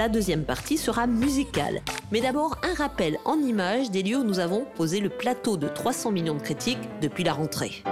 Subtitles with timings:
[0.00, 1.82] La deuxième partie sera musicale.
[2.10, 5.68] Mais d'abord, un rappel en images des lieux où nous avons posé le plateau de
[5.68, 7.82] 300 millions de critiques depuis la rentrée.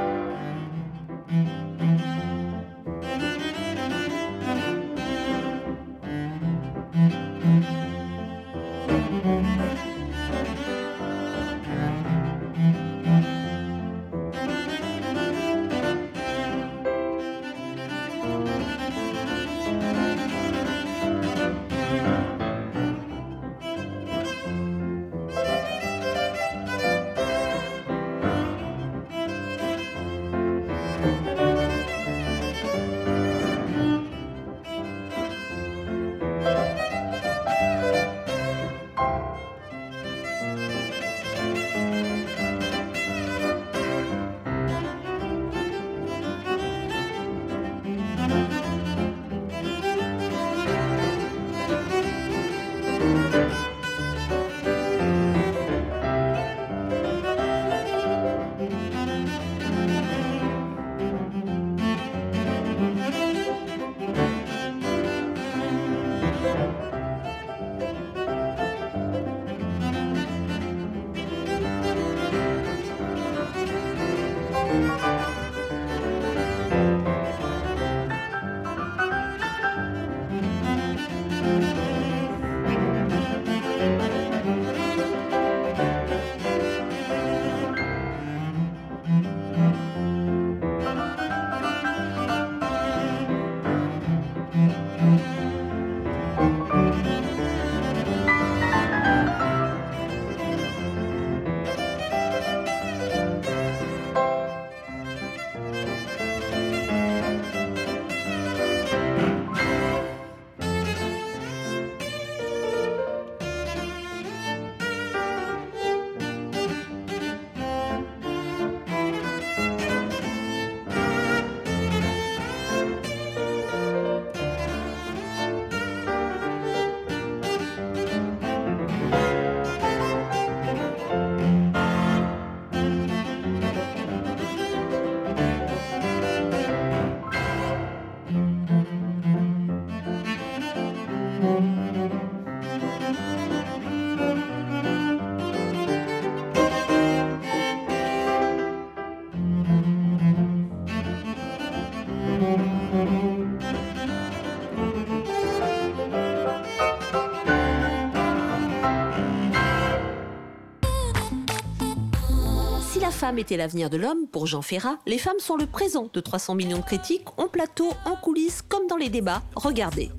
[163.28, 166.54] Femme était l'avenir de l'homme, pour Jean Ferrat, les femmes sont le présent de 300
[166.54, 169.42] millions de critiques, en plateau, en coulisses, comme dans les débats.
[169.54, 170.10] Regardez.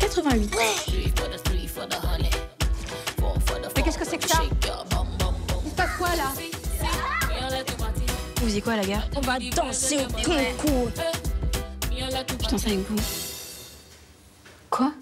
[0.00, 0.56] 88.
[3.76, 6.32] Mais qu'est-ce que c'est que ça Il se passe quoi là
[8.36, 10.88] Vous faisiez quoi la gare On va danser au concours.
[11.90, 12.96] Je danse avec vous.
[14.70, 14.92] Quoi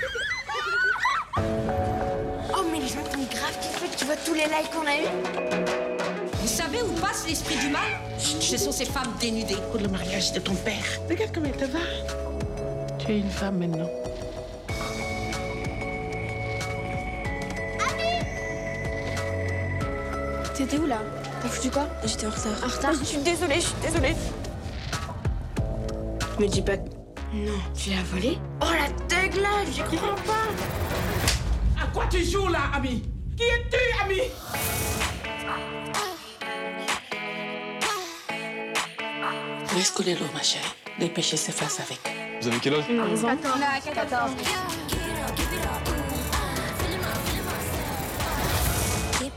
[2.52, 5.06] Oh mais les gens sont grave kiffés, tu vois tous les likes qu'on a eu
[6.40, 7.88] Vous savez où passe l'esprit du mal
[8.18, 9.56] Ce sont ces femmes dénudées.
[9.70, 10.84] Pour le mariage de ton père.
[11.08, 11.78] Regarde comme elle te va.
[12.98, 13.88] Tu es une femme maintenant.
[20.54, 20.98] T'étais où là
[21.40, 22.52] T'as foutu quoi J'étais en retard.
[22.64, 24.14] En retard Je suis désolée, je suis désolée.
[26.38, 26.76] Me dis pas.
[27.32, 28.66] Non, tu l'as volé Oh
[29.20, 31.82] la dégueulasse, j'y comprends pas.
[31.82, 33.02] À quoi tu joues là, ami?
[33.36, 34.20] Qui es-tu, ami?
[39.74, 40.64] Laisse couler l'eau, ma chérie.
[40.98, 42.00] Les péchés s'effacent avec.
[42.40, 42.84] Vous avez quel âge?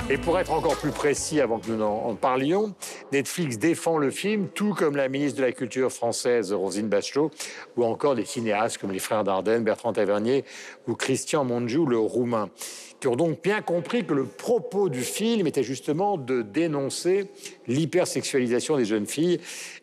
[0.09, 2.73] Et pour être encore plus précis, avant que nous en en parlions,
[3.13, 7.29] Netflix défend le film, tout comme la ministre de la Culture française, Rosine Bachelot,
[7.77, 10.43] ou encore des cinéastes comme les frères Dardenne, Bertrand Tavernier
[10.87, 12.49] ou Christian Mongiu, le roumain,
[12.99, 17.29] qui ont donc bien compris que le propos du film était justement de dénoncer
[17.67, 19.39] l'hypersexualisation des jeunes filles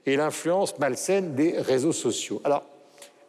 [0.06, 2.40] et l'influence malsaine des réseaux sociaux.
[2.42, 2.64] Alors,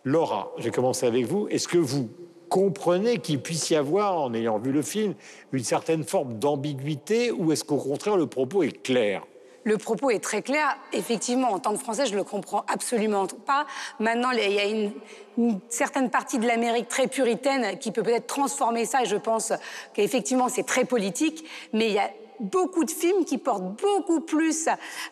[0.03, 1.47] Laura, je vais commencer avec vous.
[1.49, 2.09] Est-ce que vous
[2.49, 5.13] comprenez qu'il puisse y avoir, en ayant vu le film,
[5.51, 9.21] une certaine forme d'ambiguïté ou est-ce qu'au contraire le propos est clair?
[9.63, 10.77] Le propos est très clair.
[10.93, 13.65] Effectivement, en tant que Français, je le comprends absolument pas.
[13.99, 14.91] Maintenant, il y a une,
[15.37, 19.03] une certaine partie de l'Amérique très puritaine qui peut peut-être transformer ça.
[19.03, 19.53] Et je pense
[19.93, 21.45] qu'effectivement, c'est très politique.
[21.73, 22.09] Mais il y a
[22.41, 24.67] beaucoup de films qui portent beaucoup plus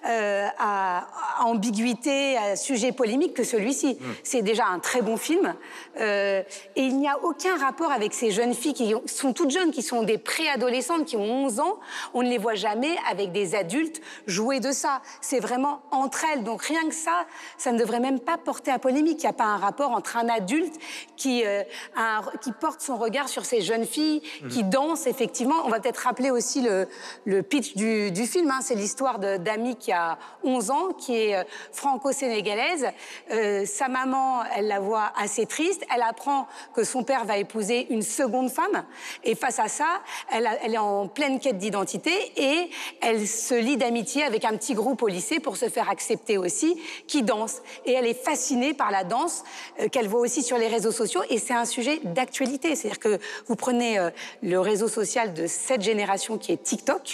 [0.06, 1.08] euh, à,
[1.40, 3.98] à ambiguïté, à sujet polémique que celui-ci.
[4.00, 4.06] Mm.
[4.24, 5.54] C'est déjà un très bon film.
[6.00, 6.42] Euh,
[6.76, 9.72] et il n'y a aucun rapport avec ces jeunes filles qui ont- sont toutes jeunes,
[9.72, 11.80] qui sont des préadolescentes, qui ont 11 ans.
[12.14, 15.02] On ne les voit jamais avec des adultes jouer de ça.
[15.22, 16.44] C'est vraiment entre elles.
[16.44, 17.26] Donc rien que ça,
[17.58, 19.20] ça ne devrait même pas porter à polémique.
[19.24, 20.74] Il n'y a pas un rapport entre un adulte
[21.16, 21.64] qui, euh,
[21.96, 25.56] un- qui porte son regard sur ces jeunes filles, qui dansent effectivement.
[25.66, 26.88] On va peut-être rappeler aussi le,
[27.25, 28.50] le pitch du, film.
[28.51, 28.60] hein.
[28.62, 32.88] C'est l'histoire d'Ami qui a 11 ans, qui est euh, franco-sénégalaise.
[33.31, 35.83] Euh, sa maman, elle la voit assez triste.
[35.94, 38.86] Elle apprend que son père va épouser une seconde femme.
[39.24, 39.88] Et face à ça,
[40.31, 42.69] elle, est en pleine quête d'identité et
[43.01, 46.80] elle se lie d'amitié avec un petit groupe au lycée pour se faire accepter aussi,
[47.07, 47.62] qui danse.
[47.86, 49.44] Et elle est fascinée par la danse
[49.80, 51.21] euh, qu'elle voit aussi sur les réseaux sociaux.
[51.30, 52.75] Et c'est un sujet d'actualité.
[52.75, 53.98] C'est-à-dire que vous prenez
[54.42, 57.09] le réseau social de cette génération qui est TikTok,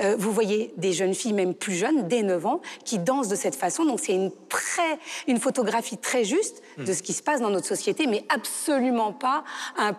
[0.00, 3.36] euh, vous voyez des jeunes filles, même plus jeunes, dès 9 ans, qui dansent de
[3.36, 3.84] cette façon.
[3.84, 4.98] Donc c'est une, très,
[5.28, 9.44] une photographie très juste de ce qui se passe dans notre société, mais absolument pas
[9.76, 9.92] un,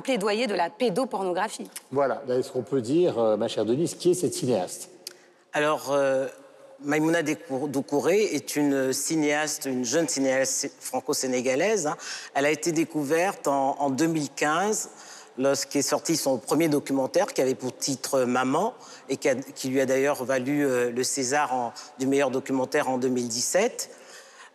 [0.00, 1.68] plaidoyer de la pédopornographie.
[1.90, 4.88] Voilà, là, est-ce qu'on peut dire, euh, ma chère Denise, qui est cette cinéaste?
[5.52, 6.26] Alors, euh,
[6.84, 11.86] Maïmouna Dekour- Doucouré est une cinéaste, une jeune cinéaste franco-sénégalaise.
[11.86, 11.96] hein.
[12.34, 14.90] Elle a été découverte en, en 2015
[15.38, 18.74] lorsqu'est sorti son premier documentaire qui avait pour titre Maman
[19.08, 23.90] et qui, lui a d'ailleurs valu euh, le César du meilleur documentaire en 2017.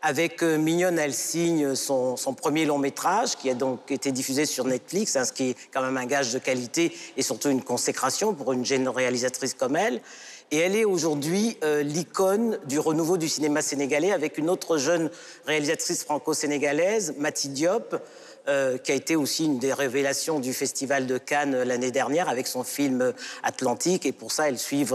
[0.03, 4.45] Avec euh, Mignonne, elle signe son, son premier long métrage qui a donc été diffusé
[4.45, 7.63] sur Netflix, hein, ce qui est quand même un gage de qualité et surtout une
[7.63, 10.01] consécration pour une jeune réalisatrice comme elle.
[10.49, 15.09] Et elle est aujourd'hui euh, l'icône du renouveau du cinéma sénégalais avec une autre jeune
[15.45, 18.01] réalisatrice franco-sénégalaise, Mati Diop,
[18.49, 22.47] euh, qui a été aussi une des révélations du Festival de Cannes l'année dernière avec
[22.47, 23.13] son film
[23.43, 24.05] Atlantique.
[24.05, 24.85] Et pour ça, elle suit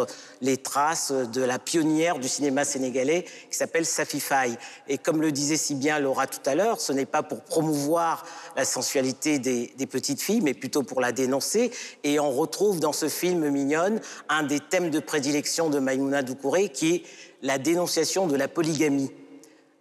[0.40, 4.56] les traces de la pionnière du cinéma sénégalais qui s'appelle Safi Faye.
[4.88, 8.24] Et comme le disait si bien Laura tout à l'heure, ce n'est pas pour promouvoir
[8.56, 11.72] la sensualité des, petites filles, mais plutôt pour la dénoncer.
[12.04, 14.00] Et on retrouve dans ce film Mignonne
[14.30, 17.02] un des thèmes de prédilection de Maïmouna Doucouré qui est
[17.42, 19.12] la dénonciation de la polygamie.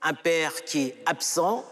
[0.01, 1.63] Un père qui est absent,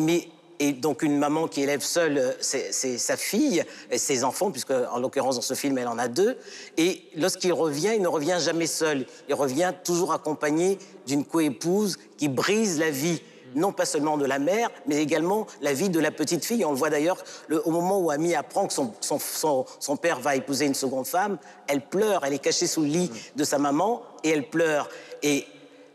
[0.00, 0.28] mais
[0.60, 4.98] et donc une maman qui élève seule euh, sa fille et ses enfants, puisque en
[4.98, 6.36] l'occurrence dans ce film elle en a deux.
[6.76, 9.06] Et lorsqu'il revient, il ne revient jamais seul.
[9.28, 13.22] Il revient toujours accompagné d'une coépouse qui brise la vie
[13.54, 16.66] non pas seulement de la mère, mais également la vie de la petite fille.
[16.66, 17.16] On le voit d'ailleurs
[17.46, 21.38] le- au moment où Ami apprend que son- son père va épouser une seconde femme,
[21.66, 24.90] elle pleure, elle est cachée sous le lit de sa maman et elle pleure.
[25.22, 25.46] Et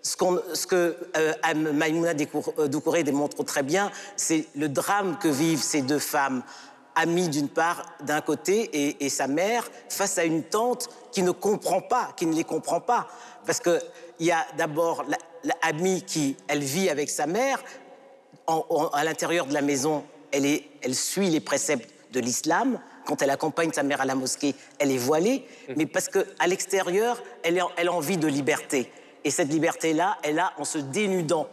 [0.03, 1.33] ce, que euh,
[1.73, 2.11] Maïmouna
[2.59, 6.43] euh, Doucouré démontre très bien, c'est le drame que vivent ces deux femmes.
[6.95, 11.31] Amie d'une part, d'un côté, et, et sa mère, face à une tante qui ne
[11.31, 13.07] comprend pas, qui ne les comprend pas.
[13.47, 13.81] Parce qu'il
[14.19, 17.63] y a d'abord la, la Amie qui, elle vit avec sa mère,
[18.45, 22.79] en- en- à l'intérieur de la maison, elle, est, elle suit les préceptes de l'islam.
[23.05, 25.45] Quand elle accompagne sa mère à la mosquée, elle est voilée,
[25.75, 28.91] mais parce qu'à l'extérieur, elle a envie de liberté.
[29.23, 31.47] Et cette liberté-là, elle a en se dénudant.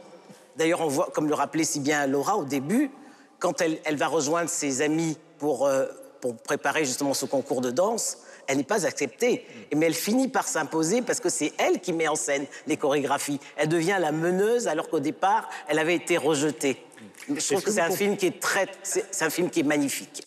[0.56, 2.90] D'ailleurs, on voit, comme le rappelait si bien Laura au début,
[3.38, 5.87] quand elle, elle va rejoindre ses amis pour, euh,
[6.20, 9.46] pour préparer justement ce concours de danse, elle n'est pas acceptée.
[9.75, 13.40] Mais elle finit par s'imposer parce que c'est elle qui met en scène les chorégraphies.
[13.56, 16.84] Elle devient la meneuse alors qu'au départ, elle avait été rejetée.
[17.29, 20.27] Je trouve que c'est un film qui est très, c'est un film qui est magnifique.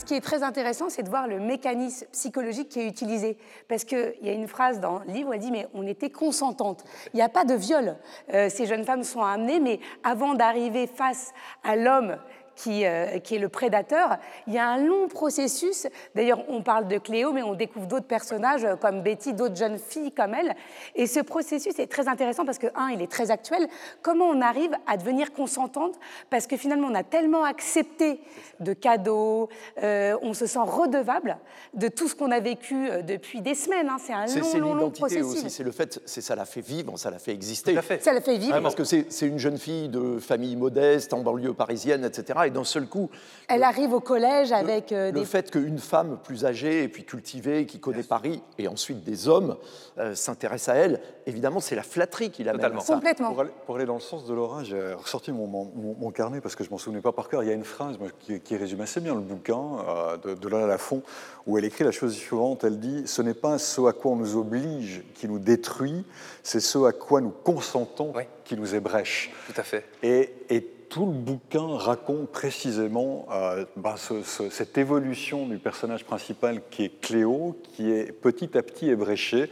[0.00, 3.36] Ce qui est très intéressant, c'est de voir le mécanisme psychologique qui est utilisé.
[3.68, 6.84] Parce qu'il y a une phrase dans le livre, elle dit, mais on était consentantes.
[7.12, 7.96] Il n'y a pas de viol.
[8.32, 12.16] Euh, ces jeunes femmes sont amenées, mais avant d'arriver face à l'homme
[12.62, 15.86] qui, euh, qui est le prédateur, il y a un long processus.
[16.14, 19.78] D'ailleurs, on parle de Cléo, mais on découvre d'autres personnages euh, comme Betty, d'autres jeunes
[19.78, 20.54] filles comme elle.
[20.94, 23.66] Et ce processus est très intéressant parce que, un, il est très actuel.
[24.02, 25.94] Comment on arrive à devenir consentante?
[26.28, 28.20] Parce que finalement, on a tellement accepté
[28.60, 29.48] de cadeaux,
[29.82, 31.38] euh, on se sent redevable
[31.74, 33.88] de tout ce qu'on a vécu depuis des semaines.
[33.88, 33.96] hein.
[33.98, 35.24] C'est un long, c'est long, long l'identité processus.
[35.44, 37.74] aussi, c'est le fait, c'est ça la fait vivre, ça la fait exister.
[37.80, 38.02] Fait.
[38.02, 38.54] Ça la fait vivre.
[38.54, 42.40] Ouais, parce que c'est c'est une jeune fille de famille modeste, en banlieue parisienne, etc.
[42.46, 43.10] Et d'un seul coup,
[43.48, 47.04] Elle arrive au collège avec euh, le des fait qu'une femme plus âgée et puis
[47.04, 49.56] cultivée, qui connaît Paris, et ensuite des hommes,
[49.98, 52.80] euh, s'intéressent à elle, évidemment, c'est la flatterie qui l'amène à Totalement.
[52.82, 52.94] ça.
[52.94, 53.30] complètement.
[53.30, 56.10] Pour aller, pour aller dans le sens de Laura, j'ai ressorti mon, mon- mon- mon
[56.10, 57.42] carnet parce que je m'en souvenais pas par cœur.
[57.42, 60.34] Il y a une phrase moi, qui, qui résume assez bien le bouquin euh, de,
[60.34, 61.02] de Lola Lafont
[61.46, 62.64] où elle écrit la chose suivante.
[62.64, 66.04] Elle dit Ce n'est pas ce à quoi on nous oblige qui nous détruit,
[66.42, 68.22] c'est ce à quoi nous consentons Oui.
[68.44, 69.32] qui nous ébrèche.
[69.52, 69.84] Tout à fait.
[70.02, 73.64] Et, et tout le bouquin raconte précisément euh,
[73.96, 79.48] ce- cette évolution du personnage principal qui est Cléo, qui est petit à petit ébréchée,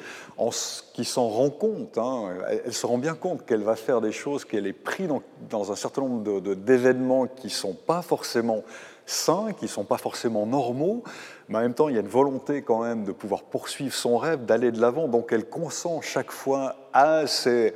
[0.93, 1.97] qui s'en rend compte.
[1.97, 2.35] hein.
[2.67, 5.09] elle, se rend bien compte qu'elle va faire des choses, qu'elle est prise
[5.49, 8.65] dans, un certain nombre d'événements qui ne sont pas forcément
[9.07, 11.05] sains, qui ne sont pas forcément normaux,
[11.49, 14.19] mais en même temps, il y a une volonté quand même de pouvoir poursuivre son
[14.19, 15.07] rêve, d'aller de l'avant.
[15.07, 17.75] Donc elle consent chaque fois à ces,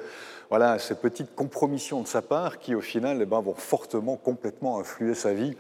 [0.53, 4.79] voilà, ces petites compromissions de sa part qui, au final, eh ben, vont fortement, complètement
[4.79, 5.57] influer sa vie,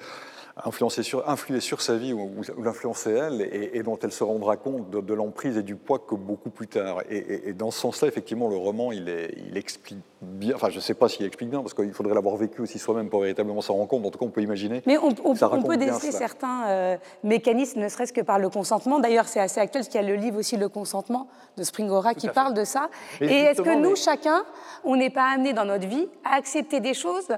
[0.64, 4.22] influencer sur, influer sur sa vie ou, ou l'influencer elle, et, et dont elle se
[4.24, 6.98] rendra compte de, de l'emprise et du poids que beaucoup plus tard.
[7.08, 10.70] Et, et- et dans ce sens-là, effectivement, le roman, il, est, il explique bien, enfin,
[10.70, 13.20] je ne sais pas s'il explique bien, parce qu'il faudrait l'avoir vécu aussi soi-même pour
[13.20, 14.06] véritablement s'en rendre compte.
[14.06, 14.82] En tout cas, on peut imaginer.
[14.86, 18.20] Mais on, on- que ça on raconte peut déceler certains euh, mécanismes, ne serait-ce que
[18.20, 18.98] par le consentement.
[19.00, 22.14] D'ailleurs, c'est assez actuel, parce qu'il y a le livre aussi Le consentement de Springora
[22.14, 22.88] qui parle de ça.
[23.20, 24.44] Mais Et est-ce que nous, mais- chacun,
[24.84, 27.28] on n'est pas amené dans notre vie à accepter des choses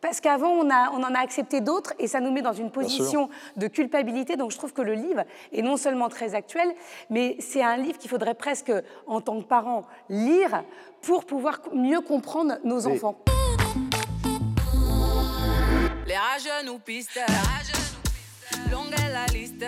[0.00, 2.70] parce qu'avant, on, a- on en a accepté d'autres et ça nous met dans une
[2.70, 4.36] position de culpabilité.
[4.36, 5.22] Donc, je trouve que le livre
[5.52, 6.68] est non seulement très actuel,
[7.10, 8.72] mais c'est un livre qu'il faudrait presque,
[9.06, 10.62] en tant que parent, lire
[11.02, 13.16] pour pouvoir mieux comprendre nos enfants.
[16.06, 17.20] Les rageux nous pistent,
[18.70, 19.64] longue est la liste.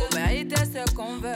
[0.00, 1.32] Pour mériter ce qu'on veut,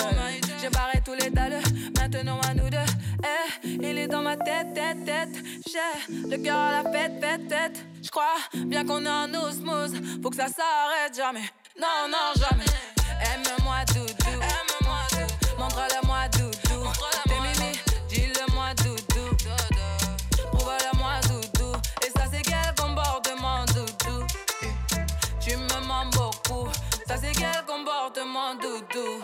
[0.61, 1.61] j'ai barré tous les dalles,
[2.01, 2.79] maintenant à nous deux.
[3.23, 5.37] Eh, il est dans ma tête, tête, tête.
[5.67, 7.85] J'ai le cœur à la fête, fête, tête.
[8.03, 9.93] J'crois bien qu'on est en osmose,
[10.23, 11.49] faut que ça s'arrête jamais.
[11.79, 12.65] Non, non, jamais.
[13.21, 14.41] Aime-moi, doudou.
[14.41, 15.59] Aime-moi, doudou.
[15.59, 16.91] Montre-le-moi, doudou.
[17.27, 17.79] T'es mimi,
[18.09, 19.37] dis-le-moi, doudou.
[20.53, 21.73] Prouve-le-moi, doudou.
[22.07, 24.27] Et ça, c'est quel comportement, doudou?
[25.41, 26.69] Tu me mens beaucoup.
[27.07, 27.74] Ça, c'est quel comportement,
[28.53, 29.23] doudou.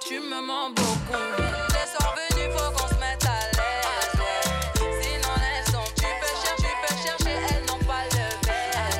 [0.00, 1.24] Tu me mens beaucoup.
[1.70, 4.18] Les soirs venus, faut qu'on se mette à l'aise.
[5.00, 5.88] Sinon, elles sont.
[5.94, 8.98] Tu peux chercher, tu peux chercher, elles n'ont pas le verre.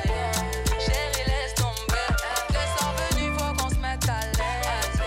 [0.79, 2.07] Chérie, laisse tomber.
[2.49, 4.99] Les soirs venus, faut qu'on se mette à l'aise.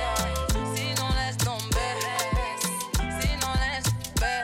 [0.74, 1.92] Sinon, laisse tomber.
[3.20, 4.40] Sinon, laisse tomber.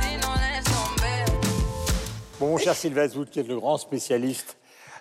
[0.00, 1.20] Sinon, laisse tomber.
[2.40, 4.57] Bon, mon cher Sylvestre, vous qui êtes le grand spécialiste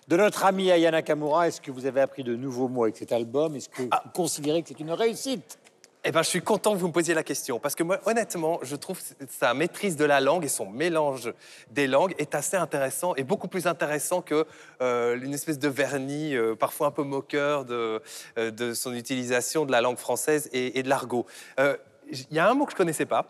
[0.08, 3.12] de notre ami Ayana Kamura, est-ce que vous avez appris de nouveaux mots avec cet
[3.12, 3.56] album?
[3.56, 5.60] Est-ce que vous considérez que c'est une réussite?
[6.04, 8.60] Eh ben, je suis content que vous me posiez la question parce que moi, honnêtement,
[8.62, 8.98] je trouve
[9.30, 11.34] sa maîtrise de la langue et son mélange
[11.72, 14.46] des langues est assez intéressant et beaucoup plus intéressant que
[14.82, 18.02] euh, une espèce de vernis euh, parfois un peu moqueur de,
[18.38, 21.26] euh, de son utilisation de la langue française et, et de l'argot.
[21.60, 21.76] Euh,
[22.10, 23.26] Il y a un mot que je connaissais pas,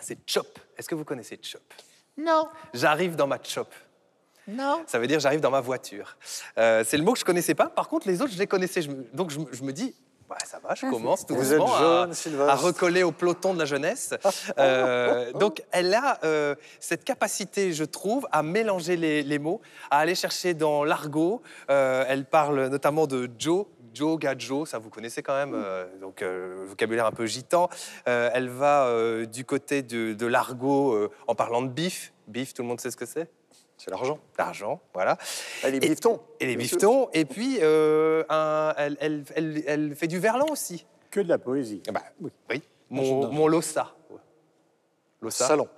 [0.00, 0.58] c'est chop.
[0.78, 1.60] Est-ce que vous connaissez chop?
[2.16, 2.48] Non.
[2.72, 3.68] J'arrive dans ma chop.
[4.48, 4.82] Non.
[4.86, 6.16] Ça veut dire j'arrive dans ma voiture.
[6.58, 7.66] Euh, c'est le mot que je connaissais pas.
[7.68, 8.82] Par contre, les autres, je les connaissais.
[8.82, 9.94] Je me- donc, je, me- je me dis,
[10.30, 13.58] ouais, ça va, je commence tout Vous doucement êtes à, à recoller au peloton de
[13.58, 14.14] la jeunesse.
[14.58, 19.98] Euh, donc, elle a euh, cette capacité, je trouve, à mélanger les, les mots, à
[19.98, 21.42] aller chercher dans l'argot.
[21.70, 23.66] Euh, elle parle notamment de Joe.
[23.94, 27.68] Joe, Gadjo, ça vous connaissez quand même, euh, donc euh, vocabulaire un peu gitan.
[28.06, 32.12] Euh, elle va euh, du côté de, de l'argot euh, en parlant de bif.
[32.28, 33.28] Bif, tout le monde sait ce que c'est?
[33.78, 34.18] C'est l'argent.
[34.36, 35.16] L'argent, voilà.
[35.62, 36.20] Elle est Et- bifton.
[36.40, 36.76] Et les bien sûr.
[36.76, 37.08] biftons.
[37.14, 40.84] Et puis, euh, un- elle, elle- elle- elle fait du verlan aussi.
[41.10, 41.82] Que de la poésie.
[41.88, 42.62] Ah bah, oui.
[42.90, 43.94] Mon, mon Lossa.
[45.22, 45.46] Lossa.
[45.46, 45.68] Salon.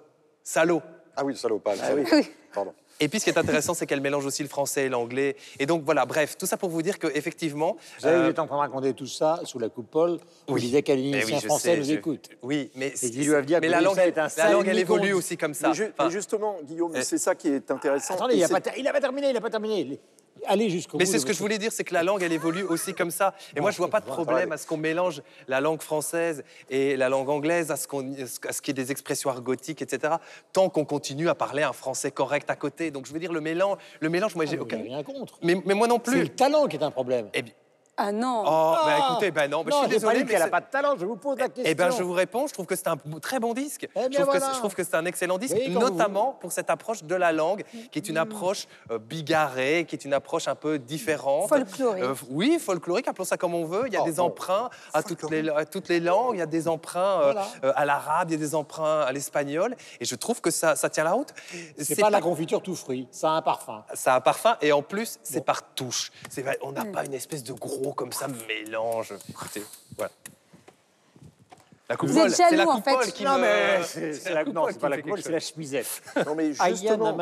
[0.42, 0.83] Salaud.
[1.16, 1.78] Ah oui, salopal.
[1.83, 2.04] Ah oui.
[2.52, 2.75] Pardon.
[3.00, 5.37] Et puis, ce qui est intéressant, c'est qu'elle mélange aussi le français et l'anglais.
[5.59, 7.76] Et donc, voilà, bref, tout ça pour vous dire qu'effectivement.
[7.97, 10.19] Vous savez, vous êtes en train de raconter tout ça sous la coupole.
[10.47, 10.61] Vous Oui.
[10.61, 12.28] disait qu'un oui, français sais, nous je- écoute.
[12.42, 15.12] Oui, mais, Et qu'ils doivent dire mais la langue, est un la langue, elle évolue
[15.14, 15.69] aussi comme ça.
[15.69, 18.14] Mais, ju- Enfin, mais justement, Guillaume, Euh, c'est ça qui est intéressant.
[18.14, 19.99] Attendez, il n'a ter- pas terminé, il n'a pas terminé.
[20.47, 22.62] Allez jusqu'au Mais c'est ce que je voulais dire, c'est que la langue, elle évolue
[22.64, 23.35] aussi comme ça.
[23.56, 26.97] Et moi, je vois pas de problème à ce qu'on mélange la langue française et
[26.97, 28.12] la langue anglaise, à ce qu'on,
[28.49, 30.14] à ce qu'il y ait des expressions argotiques, etc.
[30.52, 32.90] Tant qu'on continue à parler un français correct à côté.
[32.90, 34.78] Donc, je veux dire, le mélange, le mélange, moi, j'ai Ah, aucun.
[34.82, 35.38] rien contre.
[35.42, 36.30] Mais, mais moi non C'est le plus.
[36.30, 37.28] talent qui est un problème.
[37.35, 37.52] Eh bien,
[38.02, 40.38] Ah non oh, bah, Ah écoutez, ben non, bah, non, je suis désolé, mais qu'elle
[40.38, 41.64] n'a c'est- pas de talent, je vous pose la question.
[41.66, 43.87] Eh ben, je vous réponds, je trouve que c'est un très bon disque.
[43.95, 44.47] Eh bien, je, trouve que voilà.
[44.47, 47.02] c'est- je trouve que c'est un excellent disque, Oui, quand vous- notamment pour cette approche
[47.04, 50.78] de la langue, qui est une approche euh, bigarrée, qui est une approche un peu
[50.78, 51.49] différente.
[51.49, 52.02] Folklorique.
[52.02, 53.85] Euh, oui, folklorique, appelons ça comme on veut.
[53.87, 54.25] Il y a Oh, des bon.
[54.25, 57.47] emprunts à toutes, les, à toutes les langues, il y a des emprunts euh, Voilà.
[57.64, 60.75] euh, à l'arabe, il y a des emprunts à l'espagnol, et je trouve que ça,
[60.76, 61.35] ça tient la route.
[61.78, 63.85] C'est pas, la confiture tout fruit, ça a un parfum.
[63.95, 66.11] Ça a un parfum et en plus, c'est par touche.
[66.30, 66.92] C'est on n'a Mm.
[66.92, 69.14] pas une espèce de gros comme ça mélange.
[69.28, 69.62] Écoutez,
[69.97, 70.11] voilà.
[71.88, 73.12] La Vous coupole, êtes c'est la jaloux, en fait.
[73.12, 75.16] qui Non, me- mais c'est la, non, coupole c'est qui pas me la fait coupole,
[75.16, 76.02] quelque c'est la chemisette.
[76.26, 77.16] Non, mais Ayana justement,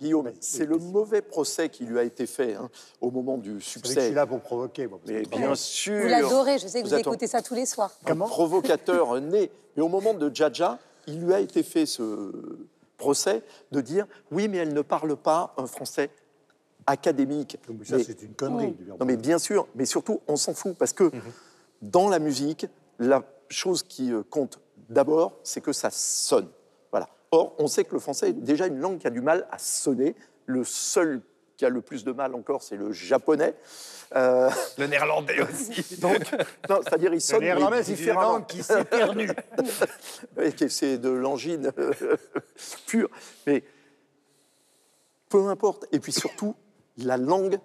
[0.00, 2.68] Guillaume, c'est le mauvais procès qui lui a été fait hein,
[3.00, 4.06] au moment du Vous que je succès.
[4.06, 4.86] suis là pour provoquer.
[4.86, 6.00] moi, Mais bien sûr.
[6.02, 7.90] Vous l'adorez, je sais que vous, écoutez ça tous les soirs.
[8.06, 9.50] un provocateur né.
[9.76, 10.78] Mais au moment de Jaja,
[11.08, 12.30] il lui a été fait ce
[12.96, 13.42] procès
[13.72, 16.10] de dire oui, mais elle ne parle pas un français
[16.86, 17.58] académique.
[17.84, 18.76] ça, Mais- c'est une connerie.
[18.98, 21.10] Non, mais bien sûr, mais surtout, on s'en fout parce que
[21.82, 22.66] dans la musique,
[22.98, 26.48] la chose qui euh, compte d'abord, c'est que ça sonne.
[26.90, 27.08] Voilà.
[27.30, 29.58] Or, on sait que le français est déjà une langue qui a du mal à
[29.58, 30.14] sonner.
[30.46, 31.20] Le seul
[31.56, 33.54] qui a le plus de mal encore, c'est le japonais.
[34.16, 35.96] Euh, Le néerlandais aussi.
[36.00, 36.18] donc,
[36.68, 38.32] non, c'est-à-dire il sonne mais néerlandais, c'est une différemment.
[38.34, 39.30] langue qui s'éternue.
[40.36, 41.72] Oui, c'est de l'angine
[42.86, 43.08] pure.
[43.46, 43.62] Mais
[45.28, 45.86] peu importe.
[45.92, 46.54] Et puis surtout,
[46.98, 47.58] la langue,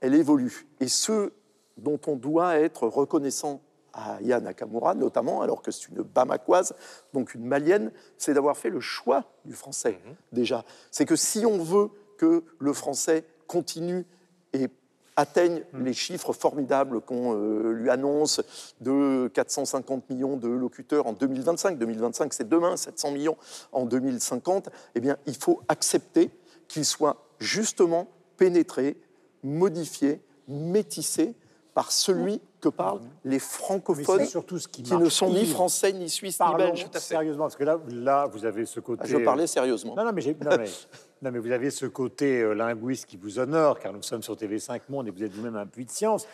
[0.00, 0.66] elle évolue.
[0.80, 1.32] Et ce
[1.76, 3.60] dont on doit être reconnaissant
[3.92, 6.74] à Aya Nakamura, notamment, alors que c'est une Bamakoise,
[7.14, 9.98] donc une Malienne, c'est d'avoir fait le choix du français,
[10.32, 10.64] déjà.
[10.90, 14.06] C'est que si on veut que le français continue
[14.52, 14.68] et
[15.16, 18.42] atteigne les chiffres formidables qu'on euh, lui annonce
[18.82, 21.78] de 450 millions de locuteurs en 2025.
[21.78, 23.36] 2025, c'est demain, 700 millions
[23.72, 24.68] en 2050.
[24.94, 26.30] Eh bien, il faut accepter
[26.68, 28.96] qu'il soit justement pénétré,
[29.42, 31.34] modifié, métissé
[31.76, 36.38] par celui que parlent les francophones surtout ce qui ne sont ni français, ni suisses,
[36.40, 36.86] ni belges.
[36.94, 39.02] sérieusement, parce que là, là, vous avez ce côté.
[39.04, 39.94] Ah, je parlais sérieusement.
[39.94, 40.70] Non, non, mais, non, mais,
[41.22, 44.34] non, mais vous avez ce côté euh, linguiste qui vous honore, car nous sommes sur
[44.36, 46.26] TV5 Monde et vous êtes vous-même un puits de science.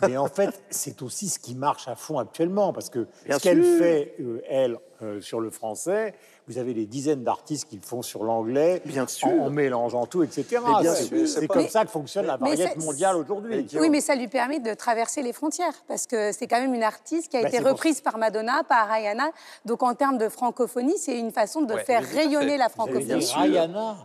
[0.00, 3.42] Mais en fait, c'est aussi ce qui marche à fond actuellement, parce que Bien ce
[3.42, 6.14] qu'elle fait, euh, elle, euh, sur le français,
[6.48, 9.28] vous avez des dizaines d'artistes qui le font sur l'anglais, Bien sûr.
[9.28, 10.60] en, en mélangeant tout, etc.
[10.94, 13.66] C'est- comme ça que fonctionne la variété mondiale aujourd'hui.
[13.78, 16.82] Oui, mais ça lui permet de traverser les frontières, parce que c'est quand même une
[16.82, 19.30] artiste qui a Bah, été reprise par Madonna, par Rihanna.
[19.64, 23.04] Donc en termes de francophonie, c'est une façon de Ouais, faire rayonner la francophonie.
[23.18, 23.96] dit Rihanna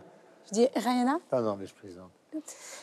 [0.46, 2.10] Je dis Rihanna Ah non, mais je plaisante.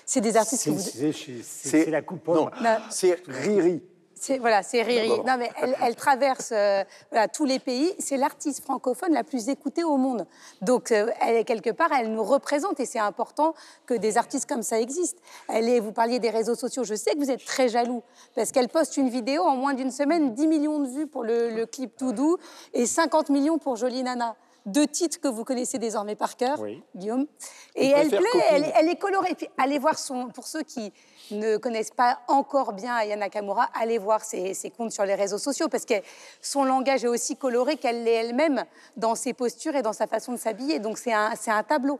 [0.05, 1.41] C'est des artistes que C'est vous...
[1.43, 2.77] c'est- la coupe Non, Non.
[2.89, 3.81] c'est Riri.
[4.19, 5.09] C'est voilà, c'est Riri.
[5.25, 7.93] Non, mais elle, elle traverse euh, voilà, tous les pays.
[7.99, 10.27] C'est l'artiste francophone la plus écoutée au monde.
[10.61, 13.53] Donc, euh, elle est quelque part, elle nous représente et c'est important
[13.85, 15.21] que des artistes comme ça existent.
[15.47, 16.83] Elle est, vous parliez des réseaux sociaux.
[16.83, 18.03] Je sais que vous êtes très jaloux
[18.35, 21.51] parce qu'elle poste une vidéo en moins d'une semaine, 10 millions de vues pour le,
[21.51, 22.37] le clip Tout doux
[22.73, 24.35] et 50 millions pour Jolie Nana.
[24.65, 26.83] Deux titres que vous connaissez désormais par cœur, Oui.
[26.95, 27.25] Guillaume.
[27.75, 28.73] Et elle préfère plaît, elle, copine.
[28.77, 29.35] elle est colorée.
[29.35, 30.27] Puis allez voir son.
[30.29, 30.91] Pour ceux qui
[31.31, 35.37] ne connaissent pas encore bien Aya Nakamura, allez voir ses, ses comptes sur les réseaux
[35.37, 35.95] sociaux parce que
[36.41, 38.63] son langage est aussi coloré qu'elle l'est elle-même
[38.97, 40.79] dans ses postures et dans sa façon de s'habiller.
[40.79, 41.99] Donc c'est un, c'est un tableau.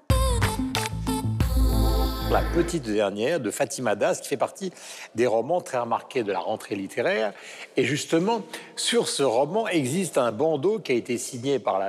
[2.31, 4.71] La petite dernière de Fatima Das, qui fait partie
[5.15, 7.33] des romans très remarqués de la rentrée littéraire.
[7.75, 8.43] Et justement,
[8.75, 11.81] sur ce roman existe un bandeau qui a été signé par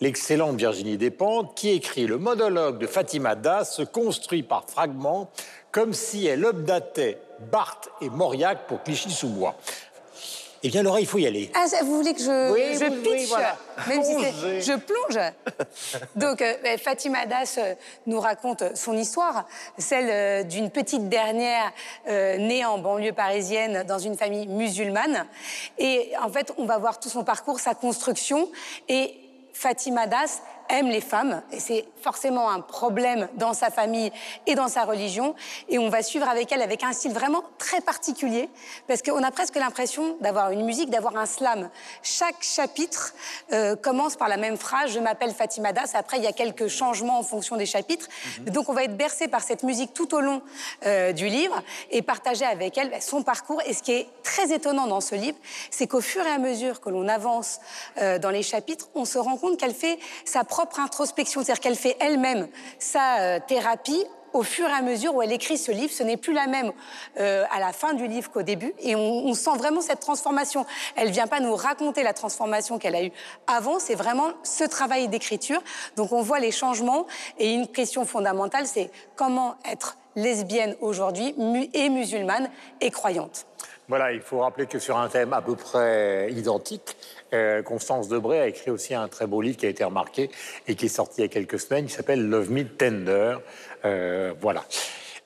[0.00, 5.30] l'excellente Virginie Despentes, qui écrit Le monologue de Fatima Das se construit par fragments,
[5.70, 7.18] comme si elle updatait
[7.52, 9.54] Barthes et Mauriac pour Clichy-sous-Bois.
[10.66, 11.50] Eh bien, Laura, il faut y aller.
[11.54, 13.54] Ah, vous voulez que je, Oui, je oui, oui, pitch voilà.
[13.86, 14.60] Même si c'est- Plongez.
[14.62, 15.32] je plonge.
[16.16, 17.74] Donc, euh, euh, Fatima Das euh,
[18.06, 19.46] nous raconte son histoire,
[19.76, 21.70] celle euh, d'une petite dernière
[22.08, 25.26] euh, née en banlieue parisienne dans une famille musulmane.
[25.76, 28.50] Et en fait, on va voir tout son parcours, sa construction.
[28.88, 29.14] Et
[29.52, 34.12] Fatima Das aime les femmes, et c'est forcément un problème dans sa famille
[34.46, 35.34] et dans sa religion.
[35.68, 38.48] Et on va suivre avec elle avec un style vraiment très particulier,
[38.86, 41.70] parce qu'on a presque l'impression d'avoir une musique, d'avoir un slam.
[42.02, 43.14] Chaque chapitre
[43.52, 45.94] euh, commence par la même phrase, je m'appelle Fatima Das.
[45.94, 48.08] Après, il y a quelques changements en fonction des chapitres.
[48.40, 50.42] Donc, on va être bercé par cette musique tout au long
[50.86, 53.60] euh, du livre et partager avec elle bah, son parcours.
[53.66, 55.38] Et ce qui est très étonnant dans ce livre,
[55.70, 57.60] c'est qu'au fur et à mesure que l'on avance
[57.98, 61.74] euh, dans les chapitres, on se rend compte qu'elle fait sa propre introspection, c'est-à-dire qu'elle
[61.74, 62.46] fait elle-même
[62.78, 66.16] sa euh, thérapie au fur et à mesure où elle écrit ce livre, ce n'est
[66.16, 66.70] plus la même
[67.18, 70.64] euh, à la fin du livre qu'au début, et on, sent vraiment cette transformation.
[70.94, 73.10] Elle vient pas nous raconter la transformation qu'elle a eue
[73.48, 75.60] avant, c'est vraiment ce travail d'écriture.
[75.96, 77.08] Donc on voit les changements,
[77.40, 81.34] et une question fondamentale, c'est comment être lesbienne aujourd'hui
[81.74, 82.48] et musulmane
[82.80, 83.46] et croyante.
[83.88, 86.96] Voilà, il faut rappeler que sur un thème à peu près identique,
[87.34, 90.30] euh, Constance Debré a écrit aussi un très beau livre qui a été remarqué
[90.68, 93.36] et qui est sorti il y a quelques semaines, qui s'appelle Love Me Tender.
[93.84, 94.64] Euh, voilà.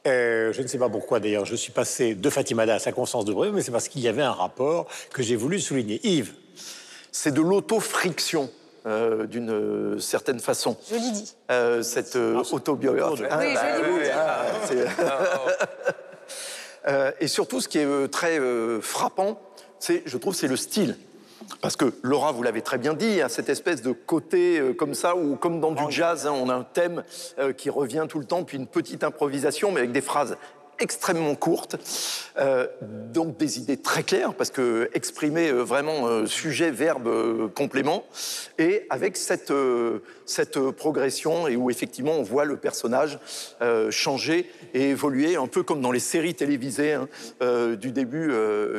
[0.06, 3.24] Euh, je ne sais pas pourquoi d'ailleurs je suis passé de Fatima Das à Constance
[3.24, 6.00] Debré, mais c'est parce qu'il y avait un rapport que j'ai voulu souligner.
[6.02, 6.32] Yves,
[7.12, 8.50] C'est de l'auto-friction.
[8.86, 10.76] euh, d'une euh, certaine façon.
[10.88, 11.34] Je l'ai dit.
[11.50, 13.24] Euh, cette euh, autobiographie.
[13.28, 14.46] Ah, Oui, bah,
[14.96, 15.74] ah,
[16.86, 19.38] Euh, et surtout, ce qui est euh, très euh, frappant,
[19.78, 20.96] c'est, je trouve, c'est le style.
[21.60, 25.16] Parce que Laura, vous l'avez très bien dit, cette espèce de côté euh, comme ça,
[25.16, 27.02] ou comme dans du jazz, hein, on a un thème
[27.38, 30.36] euh, qui revient tout le temps, puis une petite improvisation, mais avec des phrases
[30.78, 31.76] extrêmement courtes,
[32.38, 38.04] euh, donc des idées très claires, parce que exprimer euh, vraiment euh, sujet, verbe, complément,
[38.58, 39.52] et avec cette,
[40.26, 43.18] cette progression, et où effectivement on voit le personnage
[43.90, 47.08] changer et évoluer, un peu comme dans les séries télévisées, hein,
[47.76, 48.32] du, début,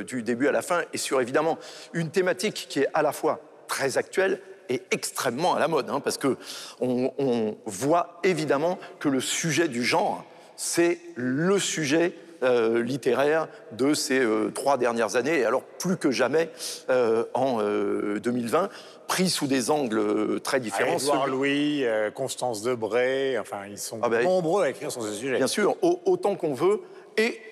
[0.05, 1.57] du début à la fin, et sur évidemment
[1.93, 5.99] une thématique qui est à la fois très actuelle, et extrêmement à la mode, hein,
[5.99, 6.37] parce que
[6.79, 10.25] on, on voit évidemment que le sujet du genre,
[10.61, 12.11] c'est le sujet
[12.43, 16.49] euh, littéraire de ces euh, trois dernières années, et alors plus que jamais
[16.89, 18.67] euh, en euh, 2020,
[19.07, 20.97] pris sous des angles très différents.
[20.97, 25.13] Édouard Celui- Louis, Constance Debré, enfin, ils sont Ah ben, nombreux à écrire sur ce
[25.13, 25.37] sujet.
[25.37, 26.81] Bien sûr, au- autant qu'on veut,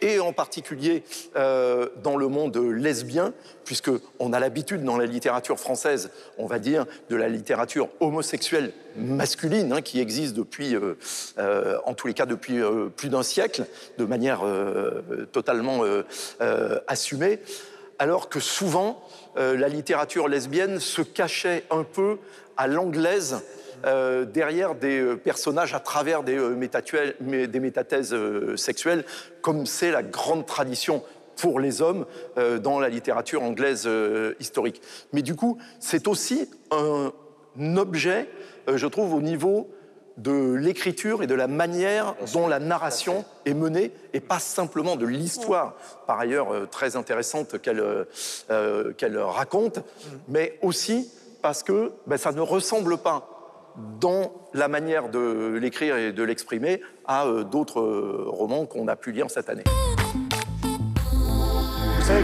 [0.01, 1.03] et, en particulier
[1.35, 3.33] euh, dans le monde lesbien,
[3.65, 8.71] puisque on a l'habitude dans la littérature française, on va dire, de la littérature homosexuelle
[8.95, 10.97] masculine, hein, qui existe depuis, euh,
[11.37, 12.59] euh, en tous les cas depuis
[12.95, 13.65] plus d'un siècle,
[13.97, 14.41] de manière
[15.31, 15.81] totalement
[16.87, 17.39] assumée,
[17.99, 19.01] alors que souvent
[19.35, 22.17] la littérature lesbienne se cachait un peu
[22.55, 23.41] à l'anglaise
[23.85, 28.15] euh, derrière des euh, personnages à travers des, euh, des métathèses
[28.55, 29.05] sexuelles,
[29.41, 31.03] comme c'est la grande tradition
[31.37, 32.05] pour les hommes
[32.37, 34.81] euh, dans la littérature anglaise euh, historique.
[35.13, 37.11] Mais du coup, c'est aussi un
[37.77, 38.27] objet,
[38.67, 39.69] euh, je trouve, au niveau
[40.17, 45.05] de l'écriture et de la manière dont la narration est menée, et pas simplement de
[45.05, 45.75] l'histoire,
[46.07, 49.79] par ailleurs très intéressante qu'elle raconte,
[50.27, 51.11] mais aussi
[51.43, 53.36] parce que ben, ça ne ressemble pas
[53.99, 58.95] dans la manière de l'écrire et de l'exprimer à euh, d'autres euh, romans qu'on a
[58.95, 59.63] pu lire cette année.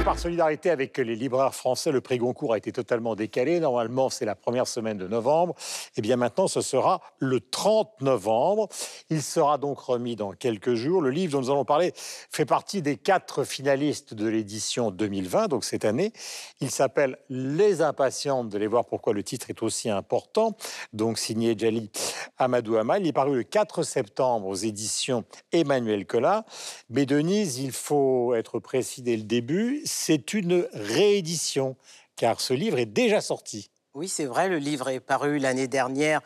[0.06, 3.60] Par solidarité avec les libraires français, le prix Goncourt a été totalement décalé.
[3.60, 5.56] Normalement, c'est la première semaine de novembre.
[5.98, 8.70] Et bien maintenant, ce sera le 30 novembre.
[9.10, 11.02] Il sera donc remis dans quelques jours.
[11.02, 15.64] Le livre dont nous allons parler fait partie des quatre finalistes de l'édition 2020, donc
[15.64, 16.12] cette année.
[16.60, 18.50] Il s'appelle Les Impatientes.
[18.50, 20.56] Vous allez voir pourquoi le titre est aussi important.
[20.92, 21.92] Donc signé Djali
[22.38, 23.04] Amadou Amal.
[23.04, 26.46] Il est paru le 4 septembre aux éditions Emmanuel Collat.
[26.90, 31.76] Mais Denise, il faut être précis dès le début, c'est une réédition,
[32.16, 33.70] car ce livre est déjà sorti.
[33.96, 36.22] Oui, c'est vrai, le livre est paru l'année dernière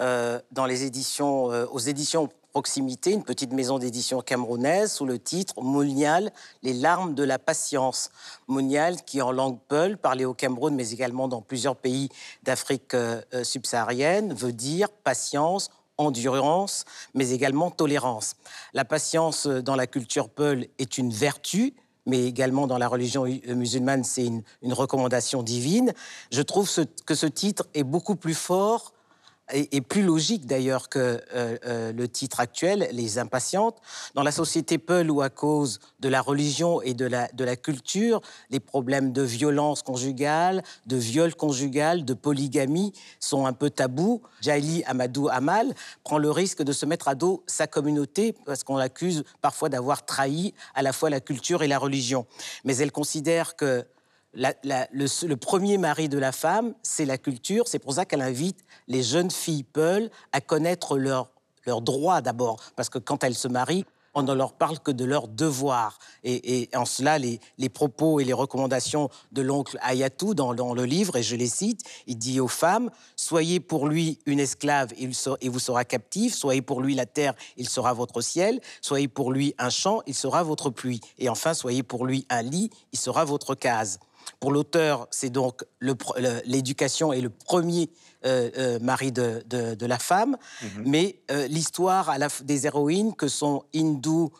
[0.00, 5.18] euh, dans les éditions, euh, aux éditions Proximité, une petite maison d'édition camerounaise, sous le
[5.18, 6.30] titre Mounial,
[6.62, 8.10] les larmes de la patience.
[8.46, 12.10] Mounial, qui en langue peul, parlé au Cameroun, mais également dans plusieurs pays
[12.44, 18.36] d'Afrique euh, subsaharienne, veut dire patience, endurance, mais également tolérance.
[18.72, 21.74] La patience dans la culture peul est une vertu,
[22.06, 25.92] mais également dans la religion euh, musulmane, c'est une, recommandation divine.
[26.32, 26.70] Je trouve
[27.06, 28.93] que ce titre est beaucoup plus fort
[29.52, 33.76] et, plus logique d'ailleurs que euh, euh, le titre actuel, Les Impatientes.
[34.14, 37.56] Dans la société Peul, où à cause de la religion et de la, de la
[37.56, 44.22] culture, les problèmes de violence conjugale, de viol conjugal, de polygamie sont un peu tabous,
[44.40, 48.76] Jaili Amadou Amal prend le risque de se mettre à dos sa communauté parce qu'on
[48.76, 52.26] l'accuse parfois d'avoir trahi à la fois la culture et la religion.
[52.64, 53.84] Mais elle considère que
[54.34, 57.68] le, premier mari de la femme, c'est la culture.
[57.68, 61.30] C'est pour ça qu'elle invite les jeunes filles Peul à connaître leurs
[61.82, 62.60] droits d'abord.
[62.76, 65.98] Parce que quand elles se marient, on ne leur parle que de leurs devoirs.
[66.22, 71.22] Et, en cela, les, propos et les recommandations de l'oncle Ayatou dans, le livre, et
[71.22, 75.08] je les cite, il dit aux femmes, soyez pour lui une esclave et,
[75.40, 79.32] il vous sera captive, soyez pour lui la terre, il sera votre ciel, soyez pour
[79.32, 81.00] lui un champ, il sera votre pluie.
[81.18, 83.98] Et enfin, soyez pour lui un lit, il sera votre case.
[84.40, 85.64] Pour l'auteur, c'est donc
[86.44, 87.90] l'éducation est le premier
[88.24, 90.36] euh, euh, mari de, de- de la femme,
[90.84, 94.30] mais euh, l'histoire des héroïnes que sont Hindou,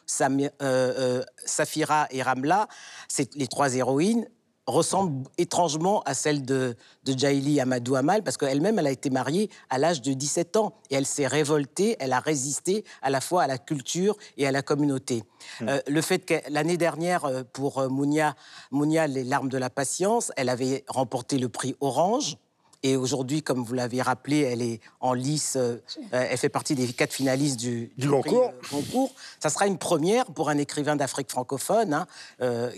[1.44, 2.68] Safira et Ramla,
[3.08, 4.26] c'est les trois héroïnes
[4.66, 9.50] ressemblent étrangement à celle de, de Jaili Amadou Amal, parce qu'elle-même, elle a été mariée
[9.70, 13.42] à l'âge de 17 ans, et elle s'est révoltée, elle a résisté à la fois
[13.42, 15.24] à la culture et à la communauté.
[15.62, 18.34] Euh, le fait que l'année dernière, euh, pour euh, Mounia,
[18.70, 22.36] Mounia, Les larmes de la patience, elle avait remporté le prix Orange.
[22.84, 25.78] Et aujourd'hui, comme vous l'avez rappelé, elle est en lice, euh,
[26.12, 28.48] elle fait partie des quatre finalistes du, Du prix, concours.
[28.50, 29.14] euh, concours.
[29.40, 32.06] Ça sera une première pour un écrivain d'Afrique francophone hein,
[32.42, 32.70] euh,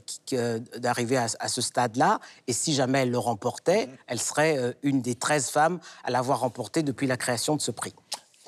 [0.78, 2.20] d'arriver à, à ce stade-là.
[2.46, 6.84] Et si jamais elle le remportait, elle serait une des 13 femmes à l'avoir remporté
[6.84, 7.92] depuis la création de ce prix.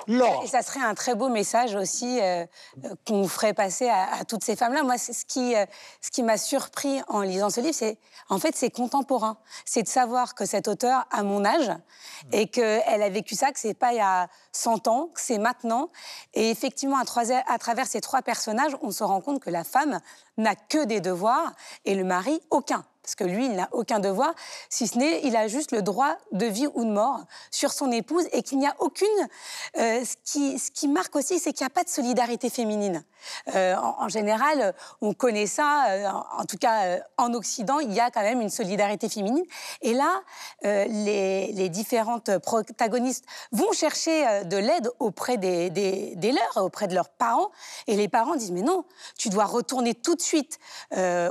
[0.09, 0.43] Laura.
[0.43, 2.45] Et ça serait un très beau message aussi euh,
[2.83, 4.83] euh, qu'on ferait passer à, à toutes ces femmes-là.
[4.83, 5.65] Moi, ce qui, euh,
[6.01, 7.97] ce qui m'a surpris en lisant ce livre, c'est
[8.29, 9.37] en fait c'est contemporain.
[9.65, 11.71] C'est de savoir que cet auteur a mon âge
[12.31, 15.37] et qu'elle a vécu ça, que c'est pas il y a 100 ans, que c'est
[15.37, 15.89] maintenant.
[16.33, 19.63] Et effectivement, à, trois- à travers ces trois personnages, on se rend compte que la
[19.63, 19.99] femme
[20.37, 21.53] n'a que des devoirs
[21.85, 22.83] et le mari aucun.
[23.09, 24.35] Parce que lui, il n'a aucun devoir,
[24.69, 27.91] si ce n'est, il a juste le droit de vie ou de mort sur son
[27.91, 29.07] épouse et qu'il n'y a aucune.
[29.79, 33.03] euh, ce, qui, ce qui marque aussi, c'est qu'il n'y a pas de solidarité féminine.
[33.55, 38.11] Euh, en, général, on connaît ça, euh, en, tout cas en Occident, il y a
[38.11, 39.43] quand même une solidarité féminine.
[39.81, 40.21] Et là,
[40.61, 46.93] les, les différentes protagonistes vont chercher de l'aide auprès des, des, des leurs, auprès de
[46.93, 47.49] leurs parents.
[47.87, 48.85] Et les parents disent Mais non,
[49.17, 50.59] tu dois retourner tout de suite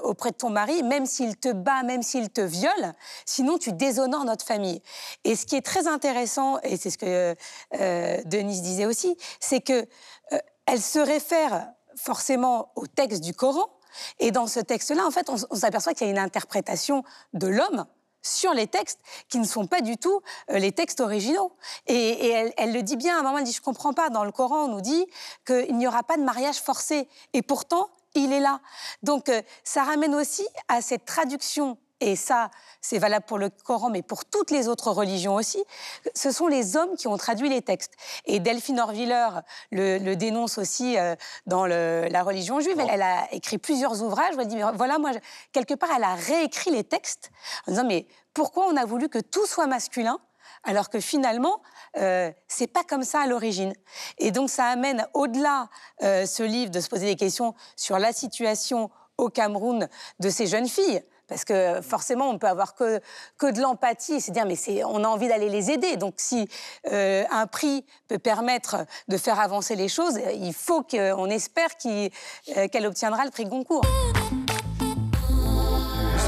[0.03, 4.25] auprès de ton mari, même s'il te bat, même s'il te viole, sinon tu déshonores
[4.25, 4.83] notre famille.
[5.25, 7.35] Et ce qui est très intéressant, et c'est ce que
[7.75, 9.87] euh, Denise disait aussi, c'est que
[10.33, 13.69] euh, elle se réfère forcément au texte du Coran.
[14.19, 17.87] Et dans ce texte-là, en fait, on, s'aperçoit qu'il y a une interprétation de l'homme
[18.23, 21.53] sur les textes qui ne sont pas du tout euh, les textes originaux.
[21.87, 24.33] Et, elle le dit bien à un moment, elle dit, je comprends pas, dans le
[24.33, 25.07] Coran, on nous dit
[25.47, 27.09] qu'il n'y aura pas de mariage forcé.
[27.33, 28.61] Et pourtant, il est là.
[29.03, 32.51] Donc, euh, ça ramène aussi à cette traduction et ça,
[32.81, 35.63] c'est valable pour le Coran, mais pour toutes les autres religions aussi,
[36.15, 37.95] ce sont les hommes qui ont traduit les textes.
[38.25, 39.29] Et Delphine Orviller
[39.73, 42.79] le, dénonce aussi euh, dans la religion juive.
[42.89, 45.11] Elle, a écrit plusieurs ouvrages elle dit, voilà, moi,
[45.53, 47.31] quelque part, elle a réécrit les textes
[47.67, 50.21] en disant, mais pourquoi on a voulu que tout soit masculin
[50.69, 51.63] alors que finalement,
[51.97, 53.73] euh, c'est pas comme ça à l'origine.
[54.19, 55.71] Et donc, ça amène au-delà
[56.03, 59.89] euh, ce livre de se poser des questions sur la situation au Cameroun
[60.21, 61.03] de ces jeunes filles.
[61.27, 63.01] Parce que forcément, on peut avoir que,
[63.39, 65.97] que de l'empathie se dire, mais c'est, on a envie d'aller les aider.
[65.97, 66.47] Donc, si
[66.93, 72.87] euh, un prix peut permettre de faire avancer les choses, il faut qu'on espère qu'elle
[72.87, 73.87] obtiendra le prix Goncourt.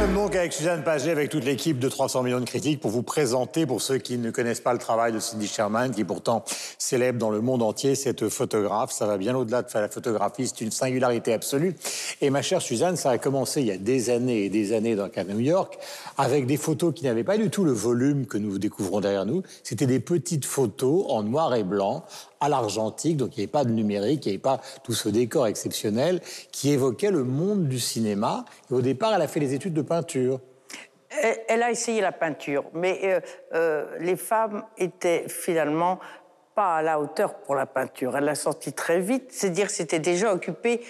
[0.01, 3.03] Sommes donc avec Suzanne Paget, avec toute l'équipe de 300 millions de critiques, pour vous
[3.03, 6.43] présenter, pour ceux qui ne connaissent pas le travail de Cindy Sherman, qui est pourtant
[6.79, 8.93] célèbre dans le monde entier, cette photographe.
[8.93, 11.77] Ça va bien au-delà de faire la photographie, c'est une singularité absolue.
[12.23, 14.97] Et ma chère Suzanne, ça a commencé il y a des années et des années
[14.97, 15.79] donc à New York,
[16.17, 19.43] avec des photos qui n'avaient pas du tout le volume que nous découvrons derrière nous.
[19.63, 22.05] C'était des petites photos en noir et blanc,
[22.41, 25.11] à l'argentique, donc il n'y avait pas de numérique, il n'y avait pas tout ce
[25.11, 28.47] décor exceptionnel qui évoquait le monde du cinéma.
[28.71, 29.83] Au départ, elle a fait des études de
[31.49, 33.21] Elle, a essayé la peinture, mais euh,
[33.55, 35.99] euh, les femmes étaient finalement
[36.55, 38.17] pas à la hauteur pour la peinture.
[38.17, 40.81] Elle l'a senti très vite, c'est-à-dire c'était déjà occupé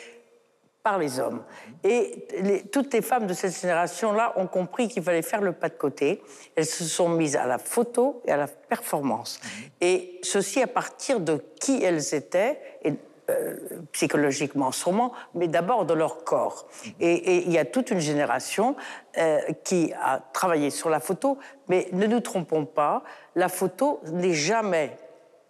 [0.82, 1.42] par les hommes.
[1.84, 2.26] Et
[2.72, 6.22] toutes les femmes de cette génération-là ont compris qu'il fallait faire le pas de côté.
[6.56, 9.40] Elles se sont mises à la photo et à la performance.
[9.80, 12.94] Et ceci à partir de qui elles étaient, et,
[13.30, 13.56] euh,
[13.92, 16.68] psychologiquement sûrement, mais d'abord de leur corps.
[16.98, 18.76] Et et il y a toute une génération
[19.18, 21.38] euh, qui a travaillé sur la photo,
[21.68, 23.02] mais ne nous trompons pas,
[23.34, 24.96] la photo n'est jamais,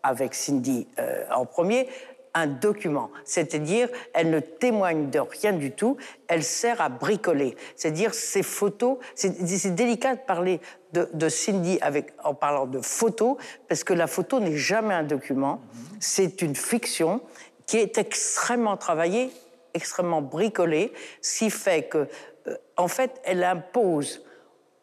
[0.03, 1.89] avec Cindy euh, en premier,
[2.35, 3.11] un document.
[3.25, 5.97] C'est-à-dire, elle ne témoigne de rien du tout,
[6.29, 7.57] elle sert à bricoler.
[7.77, 10.61] C'est-à-dire, ces photos, c'est délicat de parler
[10.93, 13.37] de, de Cindy avec, en parlant de photos,
[13.69, 15.61] parce que la photo n'est jamais un document,
[15.99, 17.21] c'est une fiction
[17.71, 19.31] qui est extrêmement travaillée,
[19.75, 22.09] extrêmement bricolée, ce qui fait que,
[22.49, 24.25] euh, en fait, elle impose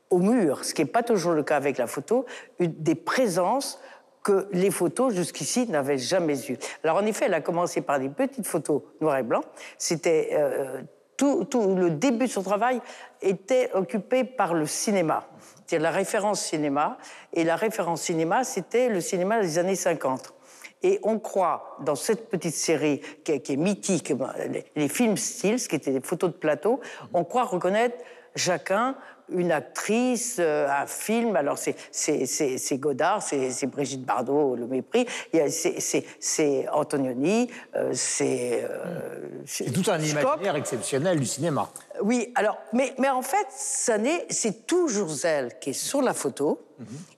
[0.10, 2.26] au mur, ce qui n'est pas toujours le cas avec la photo,
[2.62, 3.82] des présences
[4.24, 6.58] que les photos jusqu'ici n'avaient jamais eues.
[6.82, 9.42] Alors en effet, elle a commencé par des petites photos noir et blanc.
[9.78, 10.82] C'était euh,
[11.18, 12.80] tout, tout le début de son travail
[13.22, 16.98] était occupé par le cinéma, c'est-à-dire la référence cinéma.
[17.34, 20.37] Et la référence cinéma, c'était le cinéma des années 50.
[20.84, 24.14] Et on croit, dans cette petite série qui est, qui est mythique,
[24.52, 26.80] les, les films Stills, qui étaient des photos de plateau,
[27.14, 27.98] on croit reconnaître
[28.36, 28.96] chacun
[29.30, 31.36] une actrice, euh, un film.
[31.36, 35.06] Alors, c'est- Godard, c'est Brigitte Bardot, Le Mépris,
[35.50, 38.64] c'est- Antonioni, euh, c'est...
[38.64, 41.68] euh, C'est tout un imaginaire exceptionnel du cinéma.
[42.02, 43.96] Oui, alors, mais, mais en fait, ça
[44.30, 46.62] c'est toujours elle qui est sur la photo.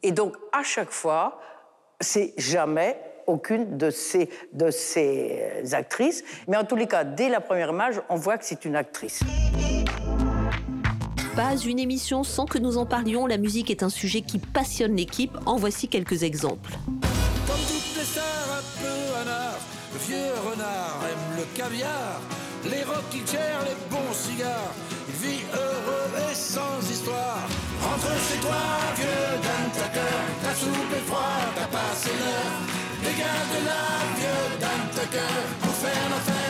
[0.02, 1.40] Et donc, à chaque fois,
[2.00, 6.24] c'est jamais aucune de ces, de ces euh, actrices.
[6.48, 9.22] Mais en tous les cas, dès la première image, on voit que c'est une actrice.
[11.36, 14.96] Pas une émission sans que nous en parlions, la musique est un sujet qui passionne
[14.96, 15.38] l'équipe.
[15.46, 16.72] En voici quelques exemples.
[17.48, 19.60] Comme toutes les stars un peu anard,
[19.94, 22.20] le vieux renard aime le caviar,
[22.66, 24.74] les rocking chairs, les bons cigares.
[25.08, 27.48] Il vit heureux et sans histoire.
[27.82, 28.58] Rentre chez toi,
[28.98, 32.79] vieux, donne ta cœur, ta soupe est froide, t'as passé l'heure.
[33.02, 33.82] Dégage de la
[34.18, 36.49] vieux dame cœur pour faire l'enfer.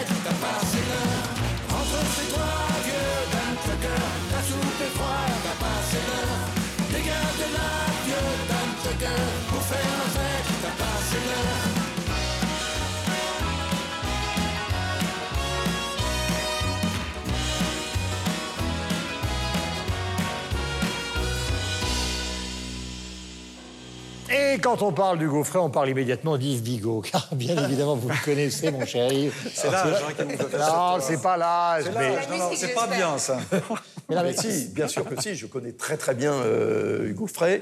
[24.52, 28.10] Et quand on parle du Gaufret, on parle immédiatement d'Yves Bigot, car bien évidemment, vous
[28.10, 29.34] le connaissez, mon cher Yves.
[29.54, 31.84] C'est l'âge, hein, qui nous a fait Non, c'est pas l'âge.
[31.84, 33.40] C'est mais- l'âge, non, non, c'est pas bien, ça.
[34.10, 37.28] Mais non, mais si, bien sûr que si, je connais très très bien euh, Hugo
[37.28, 37.62] Frey.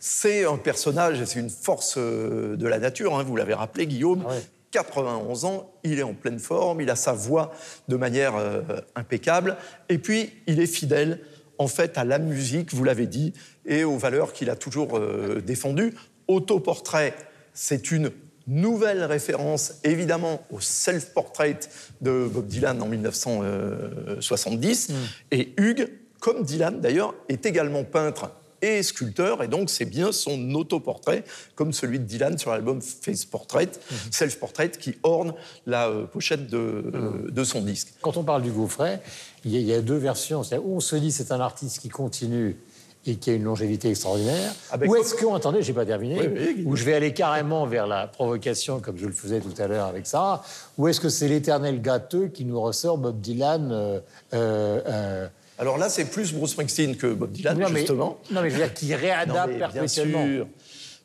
[0.00, 3.86] C'est un personnage, et c'est une force euh, de la nature, hein, vous l'avez rappelé
[3.86, 4.22] Guillaume.
[4.70, 7.52] 91 ans, il est en pleine forme, il a sa voix
[7.88, 8.60] de manière euh,
[8.96, 9.56] impeccable,
[9.88, 11.20] et puis il est fidèle
[11.56, 13.32] en fait à la musique, vous l'avez dit,
[13.64, 15.94] et aux valeurs qu'il a toujours euh, défendues.
[16.28, 17.14] Autoportrait,
[17.54, 18.10] c'est une
[18.46, 21.58] nouvelle référence évidemment au self-portrait
[22.00, 24.90] de Bob Dylan en 1970.
[25.32, 25.88] Et Hugues,
[26.20, 31.22] comme Dylan d'ailleurs, est également peintre et sculpteur, et donc c'est bien son autoportrait,
[31.54, 33.68] comme celui de Dylan sur l'album Face Portrait,
[34.10, 35.32] Self-Portrait, qui orne
[35.64, 36.56] la euh, pochette de,
[36.92, 37.92] euh, de son disque.
[38.02, 39.00] Quand on parle du Gaufret,
[39.44, 40.40] il y, a- il y a deux versions.
[40.40, 42.56] Où on se dit c'est un artiste qui continue
[43.06, 44.52] et qui a une longévité extraordinaire.
[44.78, 47.86] ben, ou est-ce qu'on, attendez, j'ai pas terminé, Oui, où je vais aller carrément vers
[47.86, 50.44] la provocation, comme je le faisais tout à l'heure avec Sarah,
[50.76, 54.00] ou est-ce que c'est l'éternel gâteux qui nous ressort Bob Dylan euh,
[54.34, 58.18] euh, euh, Alors là, c'est plus Bruce Springsteen que Bob Dylan, Non, mais- justement.
[58.30, 60.26] non, mais je veux dire, qui réadapte mais bien perpétuellement.
[60.26, 60.46] sûr,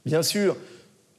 [0.05, 0.57] bien sûr.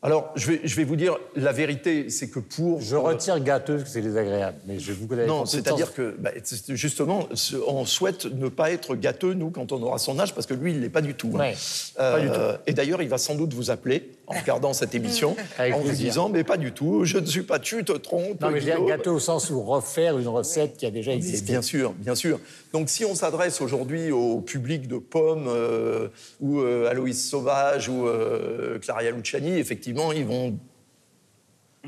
[0.05, 2.79] Alors, je vais, je vais vous dire, la vérité, c'est que pour...
[2.83, 5.25] Je retire gâteux, parce que c'est désagréable, mais je vous connais.
[5.27, 6.31] Non, c'est-à-dire que, bah,
[6.69, 7.27] justement,
[7.67, 10.73] on souhaite ne pas être gâteux, nous, quand on aura son âge, parce que lui,
[10.73, 11.31] il ne l'est pas du tout.
[11.35, 11.38] hein.
[11.38, 11.55] Ouais,
[11.97, 12.35] pas du tout.
[12.67, 15.84] Et d'ailleurs, il va sans doute vous appeler en regardant cette émission, Avec en vous
[15.84, 16.08] plaisir.
[16.08, 18.40] disant, mais pas du tout, je ne suis pas, tu te trompes.
[18.40, 21.12] Non, mais je veux dire gâteux au sens où refaire une recette qui a déjà
[21.12, 21.52] existé.
[21.52, 22.40] Bien sûr, bien sûr.
[22.72, 26.08] Donc si on s'adresse aujourd'hui au public de Pomme euh,
[26.40, 30.56] ou euh, Aloïs Sauvage ou euh, Claria Luciani, effectivement, ils vont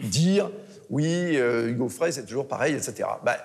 [0.03, 0.51] dire
[0.91, 3.09] oui, euh, Hugo Frey, c'est toujours pareil, etc.
[3.25, 3.37] Bah,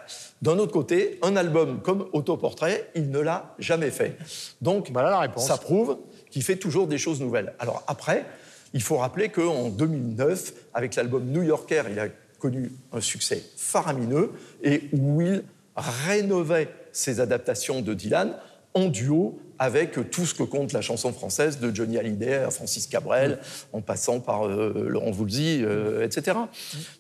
[0.42, 4.18] D'un autre côté, un album comme Autoportrait, il ne l'a jamais fait.
[4.62, 4.92] Donc,
[5.38, 5.98] ça prouve
[6.30, 7.54] qu'il fait toujours des choses nouvelles.
[7.60, 8.26] Alors après,
[8.74, 12.08] il faut rappeler qu'en 2009, avec l'album New Yorker, il a
[12.40, 14.32] connu un succès faramineux
[14.64, 15.44] et où il
[15.76, 18.36] rénovait ses adaptations de Dylan
[18.74, 22.88] en duo avec tout ce que compte la chanson française de Johnny Hallyday à Francis
[22.88, 23.38] Cabrel,
[23.74, 26.38] en passant par euh, Laurent Voulzy, euh, etc.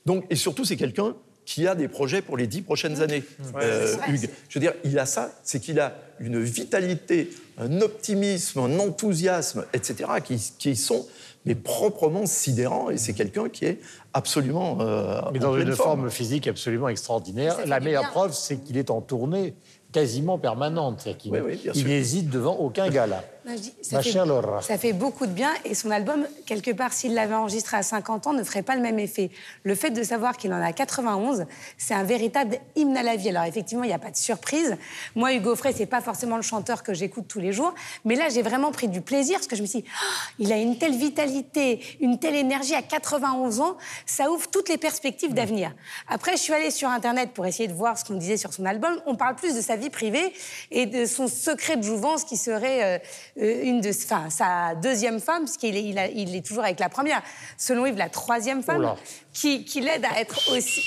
[0.06, 3.24] Donc, et surtout, c'est quelqu'un qui a des projets pour les dix prochaines années,
[3.56, 3.96] euh.
[4.08, 4.30] Hugues.
[4.48, 9.66] Je veux dire, il a ça, c'est qu'il a une vitalité, un optimisme, un enthousiasme,
[9.74, 11.08] etc., qui, qui sont
[11.45, 13.80] mais proprement sidérants, et c'est quelqu'un qui est
[14.13, 15.99] absolument euh, Mais dans une forme.
[15.99, 17.58] forme physique absolument extraordinaire.
[17.65, 18.12] La meilleure bien.
[18.12, 19.56] preuve, c'est qu'il est en tournée
[19.91, 21.01] quasiment permanente.
[21.01, 23.23] C'est-à-dire qu'il Oui, oui, bien il n'hésite devant aucun gala.
[23.43, 24.62] Non, je dis, ça, fait, chère Laura.
[24.62, 28.27] ça fait beaucoup de bien et son album, quelque part, s'il l'avait enregistré à 50
[28.27, 29.32] ans, ne ferait pas le même effet.
[29.63, 31.45] Le fait de savoir qu'il en a 91,
[31.77, 33.30] c'est un véritable hymne à la vie.
[33.30, 34.77] Alors effectivement, il n'y a pas de surprise.
[35.15, 37.73] Moi, Hugo Frey, c'est pas forcément le chanteur que j'écoute tous les jours,
[38.06, 40.54] mais là, j'ai vraiment pris du plaisir parce que je me suis dit, Ah, il
[40.54, 45.34] a une telle vitalité, une telle énergie à 91 ans, ça ouvre toutes les perspectives
[45.34, 45.73] d'avenir.
[46.08, 48.65] Après, je suis allée sur Internet pour essayer de voir ce qu'on disait sur son
[48.65, 49.01] album.
[49.08, 50.32] On parle plus de sa vie privée
[50.69, 52.99] et de son secret de jouvence qui serait euh,
[53.36, 56.80] une de, enfin, sa deuxième femme, parce qu'il est, il a- il est toujours avec
[56.80, 57.22] la première.
[57.58, 58.96] Selon Yves, la troisième femme, Oula.
[59.34, 60.82] qui, qui l'aide à être aussi.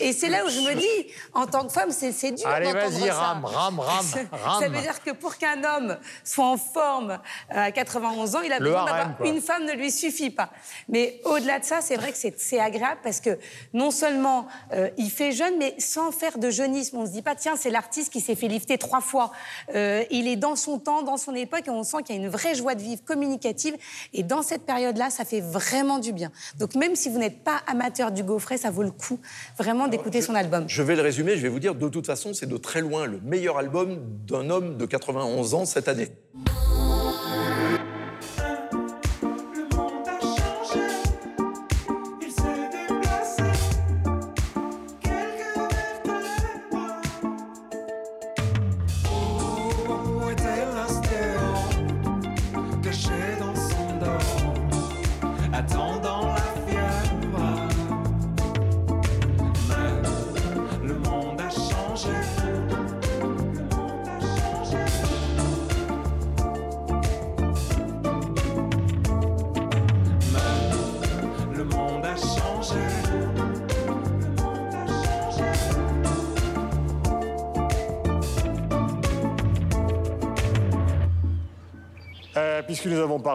[0.00, 2.90] Et c'est- là où je me dis, en tant que femme, c'est dur Allez, d'entendre
[2.98, 3.14] vas-y, ça.
[3.14, 4.62] rame, rame, rame, Ça- rame.
[4.62, 7.16] Ça veut dire que pour qu'un homme soit en forme euh,
[7.66, 10.50] à 91 ans, il a Le besoin d'avoir une femme ne lui suffit pas.
[10.88, 13.38] Mais au-delà de ça, c'est vrai que c'est- agréable parce que
[13.72, 16.96] non seulement euh, il fait jeune, mais sans faire de jeunisme.
[16.98, 19.30] On se dit pas, tiens, c'est l'artiste qui s'est fait lifter trois fois.
[19.74, 22.22] Euh, il est dans son temps, dans son époque, et on sent qu'il y a
[22.22, 23.74] une vraie joie de vivre communicative.
[24.12, 26.30] Et dans cette période-là, ça fait vraiment du bien.
[26.58, 29.20] Donc même si vous n'êtes pas amateur du gaufret, ça vaut le coup
[29.56, 30.64] vraiment d'écouter son album.
[30.68, 33.06] Je vais le résumer, je vais vous dire, de toute façon, c'est de très loin
[33.06, 36.08] le meilleur album d'un homme de 91 ans cette année.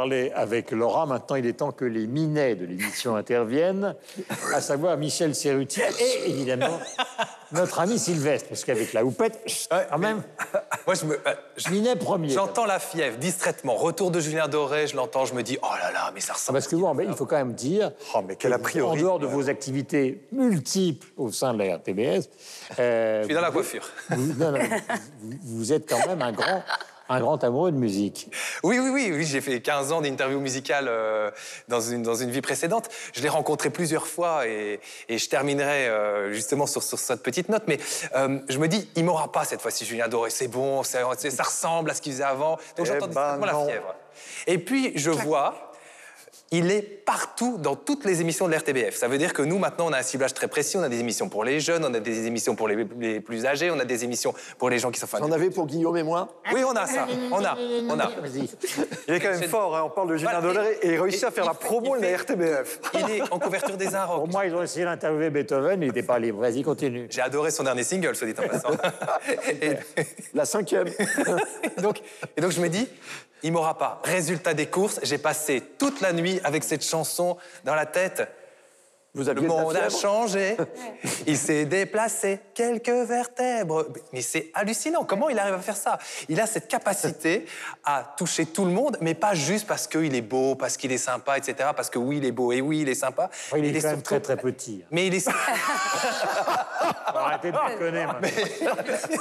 [0.03, 3.95] Parlé avec Laura, maintenant il est temps que les minets de l'émission interviennent,
[4.53, 6.77] à savoir Michel Serruti et évidemment
[7.53, 9.39] notre ami Sylvestre, parce qu'avec la houppette,
[9.89, 10.21] quand même,
[10.87, 11.13] Moi, je me.
[11.13, 12.27] euh, je- minet premier.
[12.29, 13.75] J'entends la fièvre distraitement.
[13.75, 16.57] Retour de Julien Doré, je l'entends, je me dis, oh là là, mais ça ressemble.
[16.57, 18.99] Parce que vous, en- il faut quand même dire, Oh, mais quel a en priori.
[18.99, 22.27] dehors de vos activités multiples au sein de la RTBS,
[22.79, 23.83] euh, Je suis dans la coiffure.
[24.09, 24.59] vous, non, non,
[25.21, 26.63] vous- vous êtes quand même un grand,
[27.13, 28.29] un grand amoureux de musique.
[28.63, 31.31] Oui, oui, oui, oui j'ai fait 15 ans d'interview musicale euh,
[31.67, 32.89] dans, une, dans une vie précédente.
[33.13, 37.49] Je l'ai rencontré plusieurs fois et, et je terminerai euh, justement sur, sur cette petite
[37.49, 37.63] note.
[37.67, 37.79] Mais
[38.15, 40.29] euh, je me dis, il m'aura pas cette fois-ci, Julien Doré.
[40.29, 41.05] C'est bon, ça
[41.43, 42.57] ressemble à ce qu'il faisait avant.
[42.77, 43.45] Donc Eh j'entends ben non.
[43.45, 43.95] la fièvre.
[44.47, 45.72] Et puis je vois.
[46.55, 48.95] Il est partout dans toutes les émissions de l'RTBF.
[48.95, 50.77] Ça veut dire que nous, maintenant, on a un ciblage très précis.
[50.77, 53.47] On a des émissions pour les jeunes, on a des émissions pour les, les plus
[53.47, 55.17] âgés, on a des émissions pour les gens qui sont fans.
[55.17, 57.07] J'en avais pour Guillaume et moi Oui, on a ça.
[57.31, 57.57] On a.
[57.89, 58.05] On a.
[58.05, 58.47] Vas-y.
[59.07, 61.31] Il est quand même fort, hein, on parle de Julien Voilà, et il réussit à
[61.31, 62.81] faire la promo de la RTBF.
[62.93, 64.19] Il est en couverture des Inrocks.
[64.19, 66.39] Pour moi, ils ont essayé d'interviewer Beethoven, il n'était pas libre.
[66.39, 67.07] Vas-y, continue.
[67.09, 68.69] J'ai adoré son dernier single, soit dit en passant.
[69.59, 69.73] et,
[70.35, 70.87] La cinquième.
[71.81, 71.99] donc,
[72.37, 72.87] et donc je me dis,
[73.43, 74.01] il m'aura pas.
[74.03, 78.27] Résultat des courses, j'ai passé toute la nuit avec cette chanson dans la tête.
[79.15, 80.57] Vous Le aviez de la monde a changé,
[81.27, 83.85] il s'est déplacé quelques vertèbres.
[84.11, 85.99] Mais c'est hallucinant, comment il arrive à faire ça?
[86.29, 87.45] Il a cette capacité
[87.85, 90.97] à toucher tout le monde, mais pas juste parce qu'il est beau, parce qu'il est
[90.97, 91.69] sympa, etc.
[91.75, 93.29] Parce que oui, il est beau et oui, il est sympa.
[93.55, 94.83] Il est quand même très très petit.
[94.89, 95.27] Mais il est...
[97.15, 98.05] Arrêtez de déconner.
[98.07, 98.29] maintenant.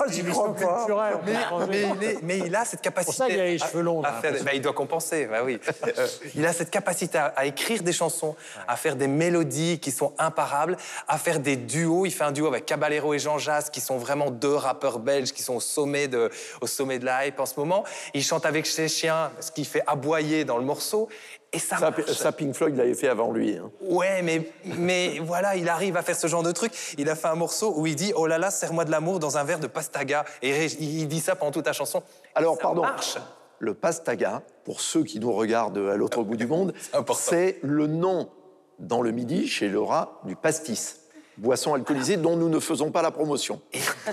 [0.00, 0.86] Ah, J'y crois pas.
[1.26, 3.04] Mais, mais il est- mais il a cette capacité.
[3.12, 5.60] pour ça qu'il a les cheveux longs, à faire- bah, il doit compenser, bah oui.
[5.98, 8.34] Euh, il a cette capacité à, à écrire des chansons,
[8.66, 10.78] à faire des mélodies qui sont imparables,
[11.08, 12.06] à faire des duos.
[12.06, 15.32] Il fait un duo avec Caballero et Jean Jass, qui sont vraiment deux rappeurs belges
[15.32, 16.30] qui sont au sommet de,
[16.62, 17.84] au sommet de la hype en ce moment.
[18.14, 21.08] Il chante avec ses chiens, ce qui fait aboyer dans le morceau.
[21.54, 22.10] Et ça, Ça, marche.
[22.12, 23.58] ça, Pink Floyd l'avait fait avant lui.
[23.58, 23.70] hein.
[23.82, 26.72] Ouais, mais, mais voilà, il arrive à faire ce genre de truc.
[26.96, 29.36] Il a fait un morceau où il dit Oh là là, serre-moi de l'amour dans
[29.36, 30.24] un verre de pastaga.
[30.40, 32.02] Et il dit ça pendant toute la chanson.
[32.34, 32.80] Alors, Ça pardon.
[32.82, 33.18] marche.
[33.58, 36.72] Le pastaga, pour ceux qui nous regardent à l'autre bout du monde,
[37.14, 38.30] c'est le nom
[38.82, 40.98] dans le midi, chez Laura, du pastis.
[41.38, 43.62] Boisson alcoolisée dont nous ne faisons pas la promotion.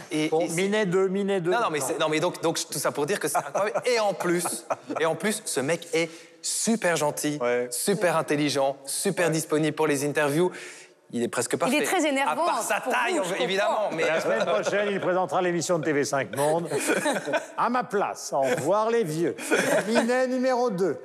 [0.10, 1.52] Et, Bon, et- Minet 2, Minet 2.
[1.52, 3.82] non, non, mais, c'est- non, mais donc, donc tout ça pour dire que c'est incroyable.
[3.86, 4.66] Et en plus,
[5.02, 6.10] et en plus, ce mec est
[6.42, 7.68] super gentil, Ouais.
[7.72, 10.50] super intelligent, super disponible pour les interviews.
[11.12, 11.82] Il est presque parfait.
[11.84, 13.90] très énervant, À part sa taille, vous, évidemment.
[13.96, 16.70] Mais La semaine prochaine, il présentera l'émission de TV5 Monde.
[17.58, 19.36] À ma place, au revoir les vieux.
[19.88, 20.98] Minet numéro 2.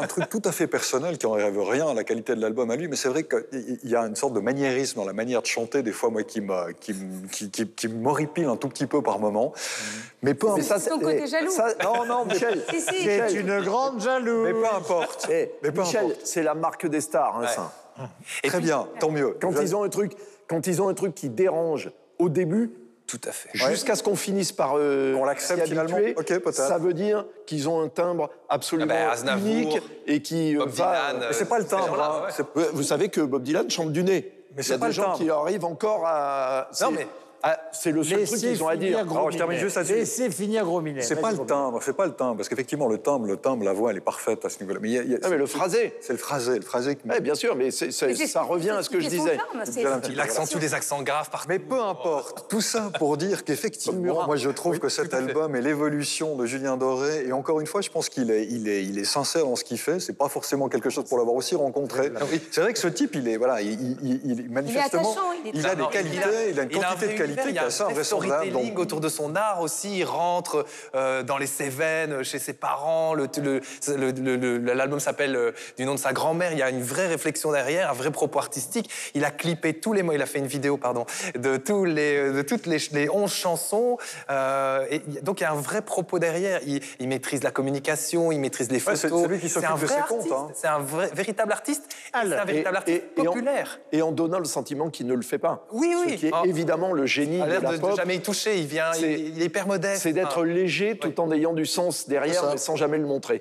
[0.00, 2.76] un truc tout à fait personnel qui n'enlève rien à la qualité de l'album à
[2.76, 5.46] lui, mais c'est vrai qu'il y a une sorte de maniérisme dans la manière de
[5.46, 8.86] chanter, des fois, moi, qui me- qui, me- qui, qui- qui m'horripile un tout petit
[8.86, 9.52] peu par moment.
[10.22, 10.62] Mais peu importe.
[10.62, 11.50] ça, Son côté jaloux.
[11.50, 12.60] ça- non, non, Michel.
[12.70, 13.04] Si, si.
[13.04, 14.48] C'est une grande jalouse.
[14.48, 15.28] Mais peu importe.
[15.30, 16.20] Eh, Mais peu Michel, importe.
[16.26, 17.46] c'est la marque des stars, hein, Ouais.
[17.48, 17.72] ça.
[18.44, 19.36] Et Très puis- bien, tant mieux.
[19.40, 20.12] Quand ils ont un truc,
[20.48, 22.70] quand ils ont un truc qui dérange au début,
[23.06, 23.50] Tout à fait.
[23.70, 26.52] jusqu'à ce qu'on finisse par euh, On l'accepte finalement habituer, Ok, peut-être.
[26.54, 30.68] Ça veut dire qu'ils ont un timbre absolument Ah ben, unique et qui euh, Bob
[30.70, 31.12] va.
[31.12, 32.00] Dylan, Mais c'est pas le ces timbre.
[32.02, 32.44] hein.
[32.56, 32.64] ouais.
[32.72, 34.32] Vous savez que Bob Dylan chante du nez.
[34.56, 35.18] Mais Il y c'est a pas des le gens timbre.
[35.18, 36.68] qui arrivent encore à.
[36.72, 37.06] c'est- mais-
[37.42, 38.98] à- C'est le seul truc qu'ils ont à dire.
[38.98, 39.94] Alors, je termine juste là-dessus.
[39.94, 41.02] Laissez finir Gros Minet.
[41.02, 43.64] C'est pas le Gros timbre, c'est pas le timbre, parce qu'effectivement le timbre, le timbre,
[43.64, 44.78] la voix, elle est parfaite à ce niveau-là.
[44.82, 45.94] Mais, il y a- y a- Ah, mais le phrasé.
[46.00, 47.08] c'est le phrasé, le phrasé qui.
[47.08, 49.36] Ouais, bien sûr, mais ça revient à ce que je disais.
[49.36, 51.46] charme, Il accentue des accents graves partout.
[51.48, 55.62] Mais peu importe, tout ça pour dire qu'effectivement, moi je trouve que cet album est
[55.62, 57.24] l'évolution de Julien Doré.
[57.26, 59.64] Et encore une fois, je pense qu'il est, il est, il est sincère dans ce
[59.64, 60.00] qu'il fait.
[60.00, 62.10] C'est pas forcément quelque chose pour l'avoir aussi rencontré.
[62.50, 65.14] C'est vrai que ce type, il est, voilà, il, il- il- il- manifestement,
[65.44, 66.16] il est il a des Non, qualités,
[66.50, 67.92] il a, une quantité de qualités univers, qui il y est a assez un vrai
[67.94, 68.34] invraisemblable.
[68.34, 69.98] storytelling Donc, autour de son art aussi.
[69.98, 70.64] Il rentre
[70.94, 73.14] euh, dans les Cévennes, chez ses parents.
[73.14, 73.60] Le- le-
[73.96, 76.52] le- le- le- L'album s'appelle euh, du nom de sa grand-mère.
[76.52, 78.90] Il y a une vraie réflexion derrière, un vrai propos artistique.
[79.14, 80.12] Il a clippé tous les mots.
[80.12, 81.04] Il a fait une vidéo, pardon,
[81.36, 83.96] de, tous les, de toutes les, les 11 chansons.
[84.30, 86.60] Euh, et il y donc il y a un vrai propos derrière.
[86.66, 89.00] Il, il maîtrise la communication, il maîtrise les photos.
[89.00, 90.32] c'est- c'est lui qui s'occupe un de vrai ses comptes, artiste.
[90.34, 90.48] hein.
[90.54, 91.84] C'est un vrai, véritable artiste.
[92.12, 93.80] C'est un Et- véritable artiste et- et en- populaire.
[93.92, 95.66] Et en donnant le sentiment qu'il ne le fait pas.
[95.72, 96.12] Oui, oui.
[96.12, 96.42] Ce qui est Ah.
[96.44, 98.58] évidemment le génie Il a l'air la de, de jamais y toucher.
[98.58, 100.02] Il vient, il, C'est- il est hyper modeste.
[100.02, 103.38] C'est d'être Enfin, léger tout en ayant du sens derrière, mais sans jamais le montrer.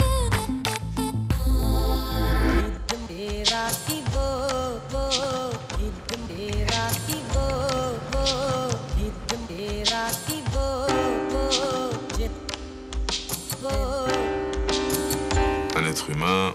[15.76, 16.54] Un être humain,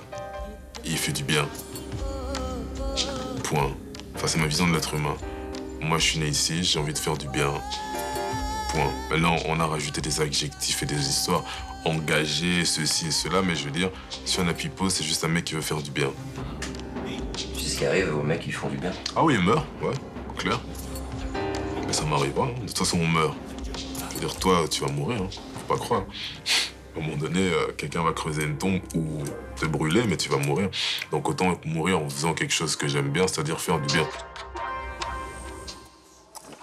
[0.84, 1.46] il fait du bien.
[3.44, 3.70] Point.
[4.14, 5.16] Enfin, c'est ma vision de l'être humain.
[5.82, 7.52] Moi, je suis né ici, j'ai envie de faire du bien.
[8.70, 8.92] Point.
[9.10, 11.44] Maintenant, on a rajouté des adjectifs et des histoires.
[11.84, 13.90] engagé, ceci et cela, mais je veux dire,
[14.24, 16.12] si on appuie pause, c'est juste un mec qui veut faire du bien.
[17.36, 18.92] Tu sais ce qui arrive aux mecs qui font du bien?
[19.16, 19.94] Ah oui, il meurt, ouais,
[20.38, 20.60] clair.
[21.84, 22.54] Mais ça m'arrive pas, hein.
[22.62, 23.34] de toute façon, on meurt.
[24.10, 25.28] Je veux dire, toi, tu vas mourir, hein.
[25.54, 26.04] faut pas croire.
[26.94, 29.24] À un moment donné, euh, quelqu'un va creuser une tombe ou
[29.56, 30.70] te brûler, mais tu vas mourir.
[31.10, 34.06] Donc autant mourir en faisant quelque chose que j'aime bien, c'est-à-dire faire du bien.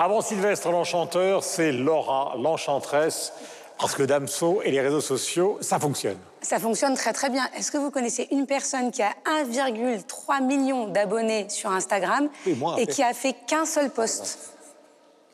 [0.02, 3.34] Avant Sylvestre l'Enchanteur, c'est Laura l'Enchantresse.
[3.78, 6.18] Parce que Damso et les réseaux sociaux, ça fonctionne.
[6.42, 7.44] Ça fonctionne très très bien.
[7.58, 9.12] Est-ce que vous connaissez une personne qui a
[9.44, 14.56] 1,3 million d'abonnés sur Instagram Oui, moi, et qui a fait qu'un seul post?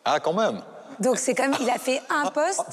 [0.03, 0.63] Ah, quand même
[0.99, 2.65] Donc c'est comme il a fait un post,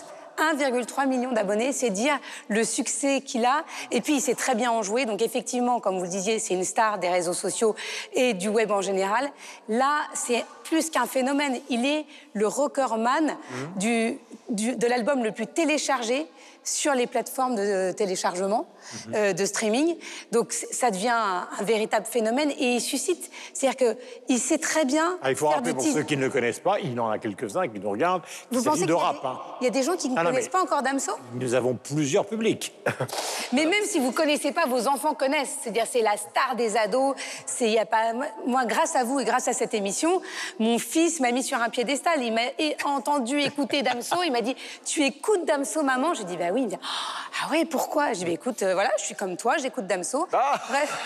[0.43, 2.19] 1,3 million d'abonnés, c'est dire
[2.49, 3.65] le succès qu'il a.
[3.91, 5.05] Et puis il sait très bien en jouer.
[5.05, 7.75] Donc effectivement, comme vous le disiez, c'est une star des réseaux sociaux
[8.15, 9.31] et du web en général.
[9.69, 11.59] Là, c'est plus qu'un phénomène.
[11.69, 13.37] Il est le recordman
[13.77, 14.19] du,
[14.49, 16.27] du- de l'album le plus téléchargé
[16.65, 18.67] sur les plateformes de téléchargement,
[19.15, 19.97] euh, de streaming.
[20.31, 23.31] Donc ça devient un, un véritable phénomène et il suscite.
[23.53, 23.95] C'est-à-dire
[24.27, 26.61] qu'il sait très bien Ah, il faut faire rappeler pour ceux qui ne le connaissent
[26.61, 29.03] pas, il en a quelques-uns qui nous regardent, il Vous pensez de qu'il y a
[29.03, 29.21] rap.
[29.23, 29.39] des- hein.
[29.61, 31.13] Il y a des gens qui ne Ah connaissent pas encore Damso?
[31.35, 32.73] Nous avons plusieurs publics.
[33.53, 35.57] Mais même si vous connaissez pas, vos enfants connaissent.
[35.63, 37.15] C'est-à-dire, c'est la star des ados.
[37.47, 38.13] C'est, y a pas,
[38.47, 40.21] moi, grâce à vous et grâce à cette émission,
[40.59, 42.23] mon fils m'a mis sur un piédestal.
[42.23, 42.41] Il m'a
[42.85, 44.17] entendu écouter Damso.
[44.25, 46.15] Il m'a dit, tu écoutes Damso, maman?
[46.15, 46.61] J'ai dit, bah oui.
[46.63, 48.13] Il me dit, ah ouais, pourquoi?
[48.13, 50.27] J'ai dit, bah écoute, euh, voilà, je suis comme toi, j'écoute Damso.
[50.69, 50.99] Bref.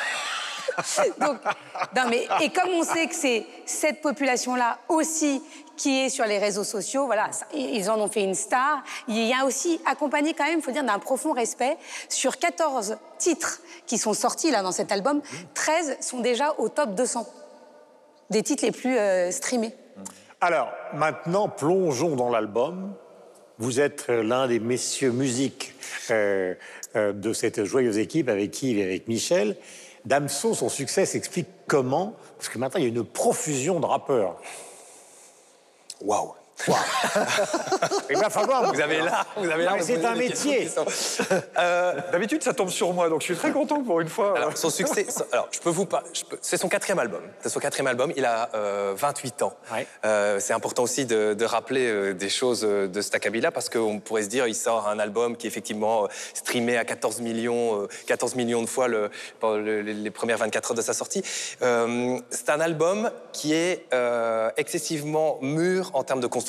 [1.20, 1.38] Donc,
[1.96, 5.42] non, mais, et comme on sait que c'est cette population-là aussi
[5.76, 8.82] qui est sur les réseaux sociaux, voilà, ça- ils en ont fait une star.
[9.08, 11.78] Il y a aussi accompagné quand même, il faut dire, d'un profond respect.
[12.08, 15.22] Sur 14 titres qui sont sortis là dans cet album,
[15.54, 17.26] 13 sont déjà au top 200
[18.30, 19.74] des titres les plus euh, streamés.
[20.40, 22.94] Alors, maintenant, plongeons dans l'album.
[23.58, 25.72] Vous êtes euh, l'un des messieurs musique
[26.10, 26.54] euh,
[26.94, 29.56] euh, de cette joyeuse équipe avec Yves et avec Michel.
[30.04, 32.14] Damso, son succès s'explique comment?
[32.36, 34.40] Parce que maintenant, il y a une profusion de rappeurs.
[36.02, 36.34] Waouh
[38.10, 38.72] Il va falloir.
[38.72, 39.74] Vous avez là, vous avez là.
[39.78, 40.68] Vous c'est un métier.
[40.68, 40.84] sont-
[42.12, 44.36] D'habitude, ça tombe sur moi, donc je suis très content pour une fois.
[44.36, 47.20] Alors, son succès, son- alors, je peux vous pas, je peux- c'est son quatrième album.
[47.40, 48.12] C'est son quatrième album.
[48.16, 49.54] Il a euh, 28 ans.
[50.04, 54.00] Euh, c'est important aussi de, de rappeler euh, des choses euh, de Stakabila parce qu'on
[54.00, 57.82] pourrait se dire, il sort un album qui est effectivement euh, streamé à 14 millions,
[57.82, 59.10] euh, 14 millions de fois le,
[59.58, 61.22] les, les premières 24 heures de sa sortie.
[61.62, 66.45] Euh, c'est un album qui est euh, excessivement mûr en termes de construction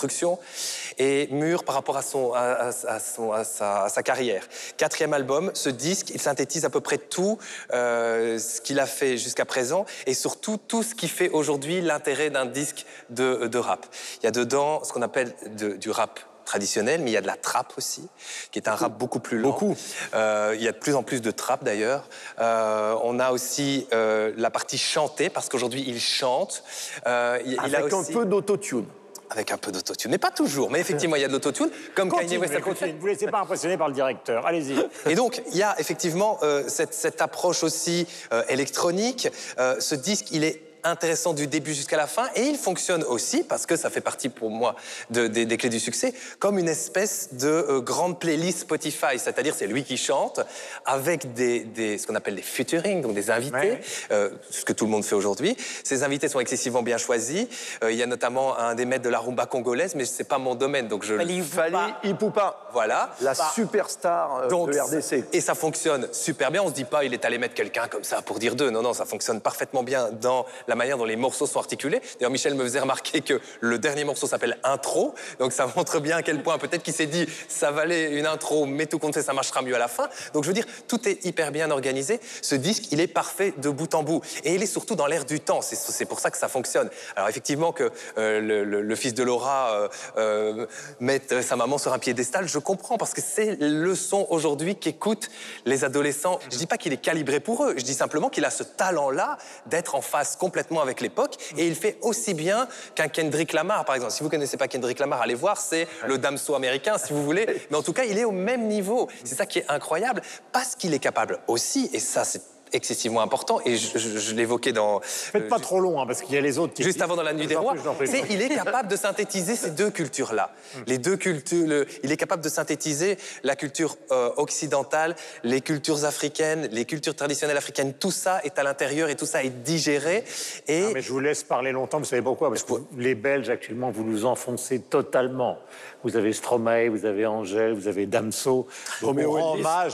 [0.97, 4.43] et mûr par rapport à, son, à, à- à son- à sa, carrière.
[4.77, 7.37] Quatrième album, ce disque, il synthétise à peu près tout
[7.73, 12.29] euh, ce qu'il a fait jusqu'à présent et surtout tout ce qui fait aujourd'hui l'intérêt
[12.29, 13.85] d'un disque de, de rap.
[14.21, 17.21] Il y a dedans ce qu'on appelle de- du rap traditionnel, mais il y a
[17.21, 18.07] de la trap aussi,
[18.51, 19.49] qui est un rap beaucoup plus lent.
[19.49, 19.75] Beaucoup.
[20.13, 22.07] il y a de plus en plus de trap d'ailleurs.
[22.39, 26.63] Euh, on a aussi euh, la partie chantée, parce qu'aujourd'hui il chante.
[27.05, 28.85] Euh, il, il a Avec un aussi- peu d'autotune.
[29.29, 30.69] Avec un peu d'autotune, mais pas toujours.
[30.69, 32.93] Mais effectivement, il y a de l'autotune, comme Kanye West a continuez.
[32.93, 34.45] Ne vous laissez pas impressionner par le directeur.
[34.45, 34.75] Allez-y.
[35.09, 39.29] Et donc, il y a effectivement euh, cette, cette approche aussi euh, électronique.
[39.59, 43.43] Euh, ce disque, il est intéressant du début jusqu'à la fin et il fonctionne aussi
[43.43, 44.75] parce que ça fait partie pour moi
[45.09, 49.53] de- des- des clés du succès comme une espèce de euh, grande playlist Spotify c'est-à-dire
[49.55, 50.39] c'est lui qui chante
[50.85, 53.79] avec des, des- ce qu'on appelle des featuring donc des invités
[54.11, 57.47] euh, ce que tout le monde fait aujourd'hui ces invités sont excessivement bien choisis
[57.83, 60.37] Euh, il y a notamment un des maîtres de la rumba congolaise mais c'est pas
[60.37, 62.67] mon domaine donc je Fali Ipupa.
[62.71, 65.25] voilà La Bah, superstar euh, donc, de RDC.
[65.33, 66.61] Et ça fonctionne super bien.
[66.63, 68.69] On se dit pas, il est allé mettre quelqu'un comme ça pour dire deux.
[68.69, 72.01] Non, non, ça fonctionne parfaitement bien dans la manière dont les morceaux sont articulés.
[72.19, 75.13] D'ailleurs, Michel me faisait remarquer que le dernier morceau s'appelle Intro.
[75.39, 78.65] Donc, ça montre bien à quel point peut-être qu'il s'est dit, ça valait une intro,
[78.65, 80.07] mais tout compte fait, ça marchera mieux à la fin.
[80.33, 82.19] Donc, je veux dire, tout est hyper bien organisé.
[82.41, 84.21] Ce disque, il est parfait de bout en bout.
[84.43, 85.61] Et il est surtout dans l'air du temps.
[85.61, 86.89] C'est pour ça que ça fonctionne.
[87.15, 90.65] Alors, effectivement, que euh, le, fils de Laura euh, euh,
[90.99, 95.29] mette sa maman sur un piédestal, je comprends, parce que c'est le son aujourd'hui qu'écoutent
[95.65, 96.39] les adolescents.
[96.51, 99.37] Je dis pas qu'il est calibré pour eux, je dis simplement qu'il a ce talent-là
[99.67, 103.93] d'être en phase complètement avec l'époque, et il fait aussi bien qu'un Kendrick Lamar, par
[103.93, 104.11] exemple.
[104.11, 107.45] Si vous connaissez pas Kendrick Lamar, allez voir, c'est le Damso américain, si vous voulez.
[107.69, 109.07] Mais en tout cas, il est au même niveau.
[109.23, 112.41] C'est ça qui est incroyable, parce qu'il est capable aussi, et ça c'est
[112.73, 116.35] excessivement important et je, je- je l'évoquais dans Faites pas trop long, hein, parce qu'il
[116.35, 116.83] y a les autres qui.
[116.83, 119.55] juste avant dans la nuit des en rois, en c'est il est capable de synthétiser
[119.55, 120.51] ces deux cultures-là.
[120.85, 126.05] Les deux cultures, le- il est capable de synthétiser la culture euh, occidentale, les cultures
[126.05, 127.93] africaines, les cultures traditionnelles africaines.
[127.93, 130.23] Tout ça est à l'intérieur et tout ça est digéré.
[130.67, 133.49] Et Non, mais je vous laisse parler longtemps, vous savez pourquoi Parce que les Belges,
[133.49, 135.57] actuellement, vous nous enfoncez totalement.
[136.03, 138.67] Vous avez Stromae, vous avez Angèle, vous avez Damso.
[139.01, 139.59] Roméo Elvis.
[139.59, 139.93] hommage,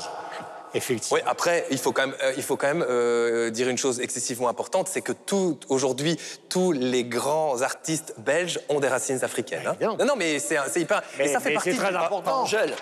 [0.73, 1.15] effectivement.
[1.17, 3.99] Oui, après, il faut quand même, euh, il faut quand même euh, dire une chose
[3.99, 6.19] excessivement importante, c'est que tout, aujourd'hui,
[6.49, 9.67] tous les grands artistes belges ont des racines africaines.
[9.67, 9.75] hein.
[9.99, 11.01] Non, non, mais c'est hyper.
[11.17, 11.71] Mais- et ça fait partie.
[11.71, 12.41] c'est très important.
[12.43, 12.73] Angèle.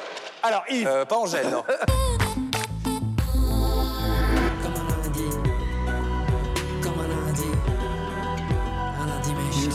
[0.43, 0.87] Alors, Yves.
[0.87, 1.63] Euh, pas Angèle, non.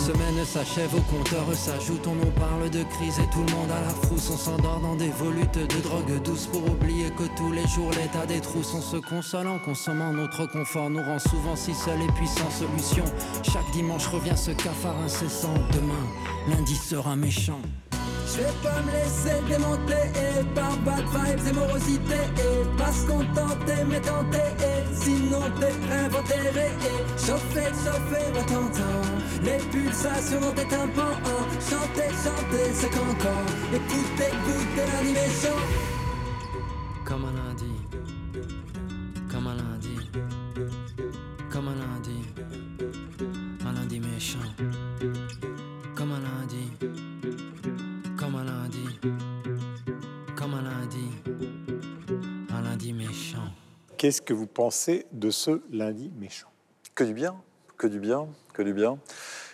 [0.07, 3.81] semaine s'achève, au compteur s'ajoute, on nous parle de crise et tout le monde à
[3.81, 4.31] la frousse.
[4.31, 8.25] On s'endort dans des volutes de drogue douce pour oublier que tous les jours l'état
[8.25, 8.73] des trousses.
[8.75, 12.51] On se console en consommant notre confort, nous rend souvent si seuls et puis sans
[12.51, 13.05] solution.
[13.43, 15.55] Chaque dimanche revient ce cafard incessant.
[15.73, 17.61] Demain, lundi sera méchant.
[18.29, 23.07] Je vais pas me laisser démonter et par bad vibes et morosité et pas se
[23.07, 30.53] contenter mais tenter et sinon t'es inventé et chauffer, chauffer va t'entendre les pulsations dans
[30.53, 31.17] tes tympans
[31.61, 35.57] chanter, chanter c'est cancan écoutez, écoutez l'animation.
[37.05, 37.76] Comme un lundi,
[53.97, 56.49] Qu'est-ce que vous pensez de ce lundi méchant?
[56.95, 57.35] Que du bien,
[57.79, 58.99] que du bien, que du bien.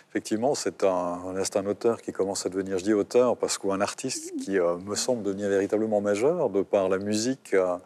[0.09, 4.33] Effectivement, c'est un, un auteur qui commence à devenir, je dis auteur, parce qu'un artiste
[4.43, 7.77] qui euh, me semble devenir véritablement majeur de par la musique euh,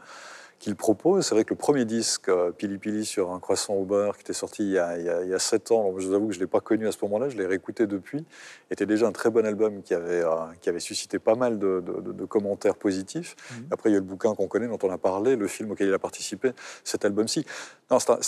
[0.60, 1.26] qu'il propose.
[1.28, 4.22] C'est vrai que le premier disque, euh, Pili Pili sur un croissant au beurre, qui
[4.22, 6.08] était sorti il y a, il y a- il y a sept ans, alors, je
[6.08, 8.26] vous avoue que je ne l'ai pas connu à ce moment-là, je l'ai réécouté depuis,
[8.72, 10.30] était déjà un très bon album qui avait, euh,
[10.60, 13.36] qui avait suscité pas mal de, de- de- de commentaires positifs.
[13.72, 15.88] Après, il y a le bouquin qu'on connaît, dont on a parlé, le film auquel
[15.90, 16.52] il a participé,
[16.84, 17.46] cet album-ci.
[17.92, 18.20] Non, c'est un,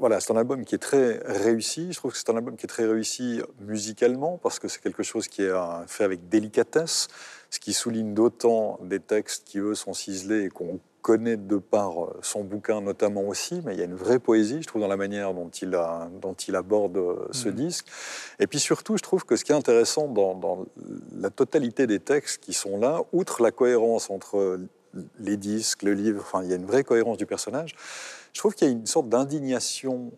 [0.00, 1.92] voilà, un album qui est très réussi.
[1.92, 5.02] Je trouve que c'est un album qui est très réussi musicalement, parce que c'est quelque
[5.02, 7.08] chose qui est euh, fait avec délicatesse,
[7.50, 12.04] ce qui souligne d'autant des textes qui, eux, sont ciselés et qu'on connaît de par
[12.04, 14.88] euh, son bouquin notamment aussi, mais il y a une vraie poésie, je trouve, dans
[14.88, 17.86] la manière dont il, a- dont il aborde euh, ce disque.
[18.38, 20.66] Et puis surtout, je trouve que ce qui est intéressant dans, dans
[21.16, 24.58] la totalité des textes qui sont là, outre la cohérence entre
[25.20, 27.74] les disques, le livre, enfin, il y a une vraie cohérence du personnage,
[28.32, 30.10] je trouve qu'il y a une sorte d'indignation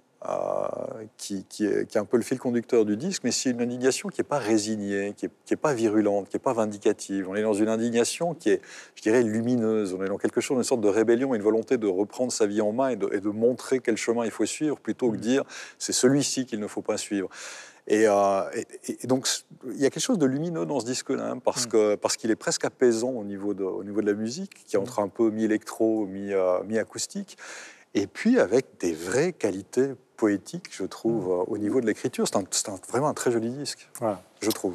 [1.17, 3.61] qui, qui est, qui est un peu le fil conducteur du disque, mais c'est une
[3.63, 7.27] indignation qui n'est pas résignée, qui n'est pas virulente, qui n'est pas vindicative.
[7.29, 8.61] On est dans une indignation qui est,
[8.97, 9.95] je dirais, lumineuse.
[9.95, 12.61] On est dans quelque chose, une sorte de rébellion, une volonté de reprendre sa vie
[12.61, 15.43] en main et de, et de montrer quel chemin il faut suivre, plutôt que dire
[15.79, 17.29] c'est celui-ci qu'il ne faut pas suivre.
[17.87, 18.43] Et, euh,
[18.87, 19.27] et- et donc,
[19.67, 22.31] il y a quelque chose de lumineux dans ce disque-là, hein, parce que parce qu'il
[22.31, 25.09] est presque apaisant au niveau de, au niveau de la musique, qui est entre un
[25.09, 27.37] peu mi-électro, mi, euh, mi-acoustique,
[27.95, 32.27] et puis avec des vraies qualités poétiques, je trouve, euh, au niveau de l'écriture.
[32.29, 33.89] C'est vraiment un très joli disque,
[34.43, 34.75] je trouve.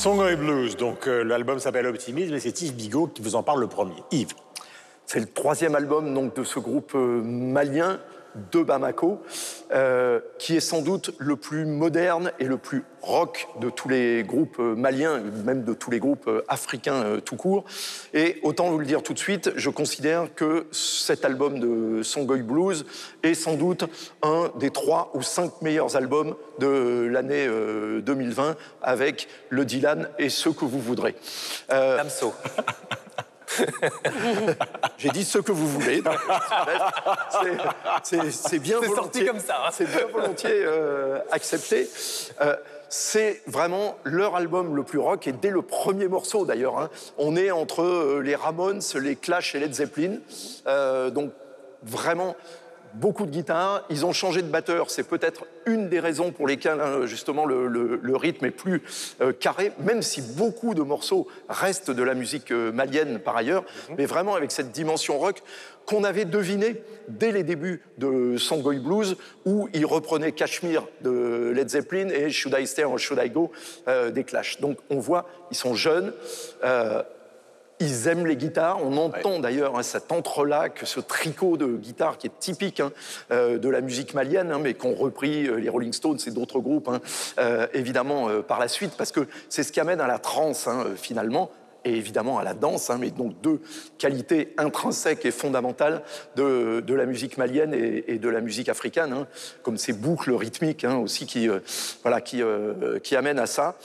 [0.00, 3.60] Songoy Blues, donc euh, l'album s'appelle Optimisme et c'est Yves Bigot qui vous en parle
[3.60, 4.02] le premier.
[4.10, 4.32] Yves.
[5.04, 8.00] C'est le troisième album donc, de ce groupe euh, malien
[8.50, 9.20] de Bamako,
[9.72, 14.22] euh, qui est sans doute le plus moderne et le plus rock de tous les
[14.22, 17.64] groupes euh, maliens, même de tous les groupes euh, africains euh, tout court.
[18.14, 22.42] Et autant vous le dire tout de suite, je considère que cet album de Songoy
[22.42, 22.86] Blues
[23.22, 23.84] est sans doute
[24.22, 30.28] un des trois ou cinq meilleurs albums de l'année euh, 2020 avec le Dylan et
[30.28, 31.14] ce que vous voudrez.
[31.72, 31.98] Euh,
[34.98, 36.02] J'ai dit ce que vous voulez.
[38.04, 39.26] c'est- bien C'est sorti volontiers.
[39.26, 39.70] comme ça, hein.
[39.72, 41.88] C'est bien volontiers euh, accepté.
[42.40, 42.54] Euh,
[42.90, 46.78] c'est vraiment leur album le plus rock et dès le premier morceau d'ailleurs.
[46.78, 46.90] hein.
[47.18, 50.16] on est entre euh, les Ramones, les Clash et Led Zeppelin.
[50.66, 51.30] Euh, donc
[51.84, 52.36] vraiment
[52.94, 53.84] beaucoup de guitare.
[53.90, 54.90] Ils ont changé de batteur.
[54.90, 58.82] C'est peut-être une des raisons pour lesquelles hein, justement le, le- le rythme est plus
[59.20, 63.64] euh, carré, même si beaucoup de morceaux restent de la musique euh, malienne par ailleurs,
[63.96, 65.42] mais vraiment avec cette dimension rock
[65.86, 71.68] qu'on avait deviné dès les débuts de Songoy Blues, où ils reprenaient Kashmir de Led
[71.68, 73.50] Zeppelin et Should I Stay or Should I Go
[73.88, 74.60] euh, des Clash.
[74.60, 76.12] Donc on voit, ils sont jeunes.
[77.80, 78.78] Ils aiment les guitares.
[78.84, 82.92] On entend d'ailleurs hein, cet entrelac, ce tricot de guitare qui est typique hein,
[83.32, 86.60] euh, de la musique malienne, hein, mais qu'ont repris euh, les Rolling Stones et d'autres
[86.60, 86.90] groupes,
[87.38, 91.50] euh, évidemment, par la suite, parce que c'est ce qui amène à la trance, finalement,
[91.84, 93.60] et évidemment à la danse, hein, mais donc deux
[93.98, 96.02] qualités intrinsèques et fondamentales
[96.36, 99.26] de, de la musique malienne et, de la musique africaine, hein,
[99.62, 101.60] comme ces boucles rythmiques hein, aussi qui, euh,
[102.02, 103.76] voilà, qui, euh, qui amènent à ça.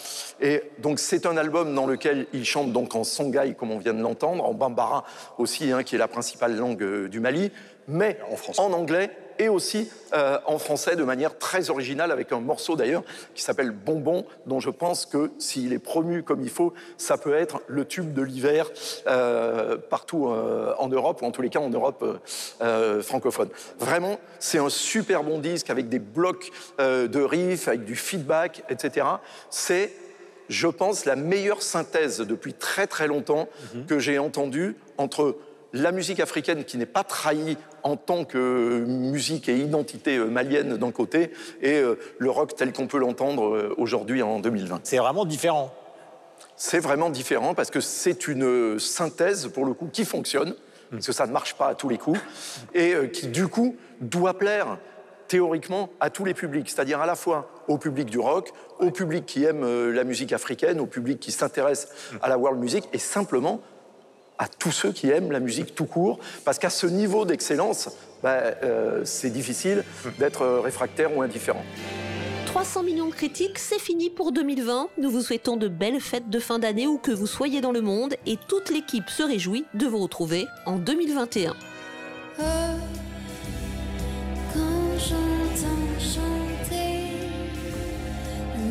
[0.41, 3.93] Et donc c'est un album dans lequel il chante donc en songhai, comme on vient
[3.93, 5.05] de l'entendre, en bambara
[5.37, 7.51] aussi, qui est la principale langue euh, du Mali,
[7.87, 8.17] mais
[8.57, 13.03] en, anglais et aussi euh, en français de manière très originale, avec un morceau d'ailleurs
[13.33, 17.33] qui s'appelle Bonbon, dont je pense que s'il est promu comme il faut, ça peut
[17.33, 18.69] être le tube de l'hiver
[19.07, 22.03] euh, partout euh, en Europe, ou en tous les cas en Europe
[23.01, 23.49] francophone.
[23.79, 29.05] Vraiment, c'est un super bon disque avec des blocs de riffs, avec du feedback, etc.
[29.49, 29.91] C'est
[30.47, 33.49] je pense, la meilleure synthèse depuis très très longtemps
[33.87, 35.35] que j'ai entendue entre
[35.75, 40.77] la musique africaine qui n'est pas trahie en tant que musique et identité euh, malienne
[40.77, 44.81] d'un côté et euh, le rock tel qu'on peut l'entendre euh, aujourd'hui en 2020.
[44.83, 45.73] C'est vraiment différent.
[46.55, 50.55] C'est vraiment différent parce que c'est une synthèse pour le coup qui fonctionne,
[50.89, 52.19] parce que ça ne marche pas à tous les coups,
[52.73, 54.77] et qui du coup doit plaire
[55.27, 59.25] théoriquement à tous les publics, c'est-à-dire à la fois au public du rock, au public
[59.25, 61.89] qui aime la musique africaine, au public qui s'intéresse
[62.21, 63.61] à la world music, et simplement
[64.37, 67.89] à tous ceux qui aiment la musique tout court, parce qu'à ce niveau d'excellence,
[68.21, 69.83] bah, euh, c'est difficile
[70.19, 71.63] d'être réfractaire ou indifférent.
[72.55, 74.87] 300 millions de critiques, c'est fini pour 2020.
[74.97, 77.81] Nous vous souhaitons de belles fêtes de fin d'année où que vous soyez dans le
[77.81, 81.53] monde et toute l'équipe se réjouit de vous retrouver en 2021.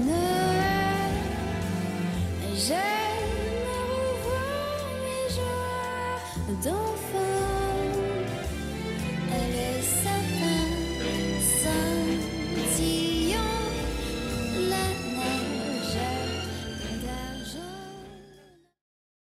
[0.07, 2.94] Ne,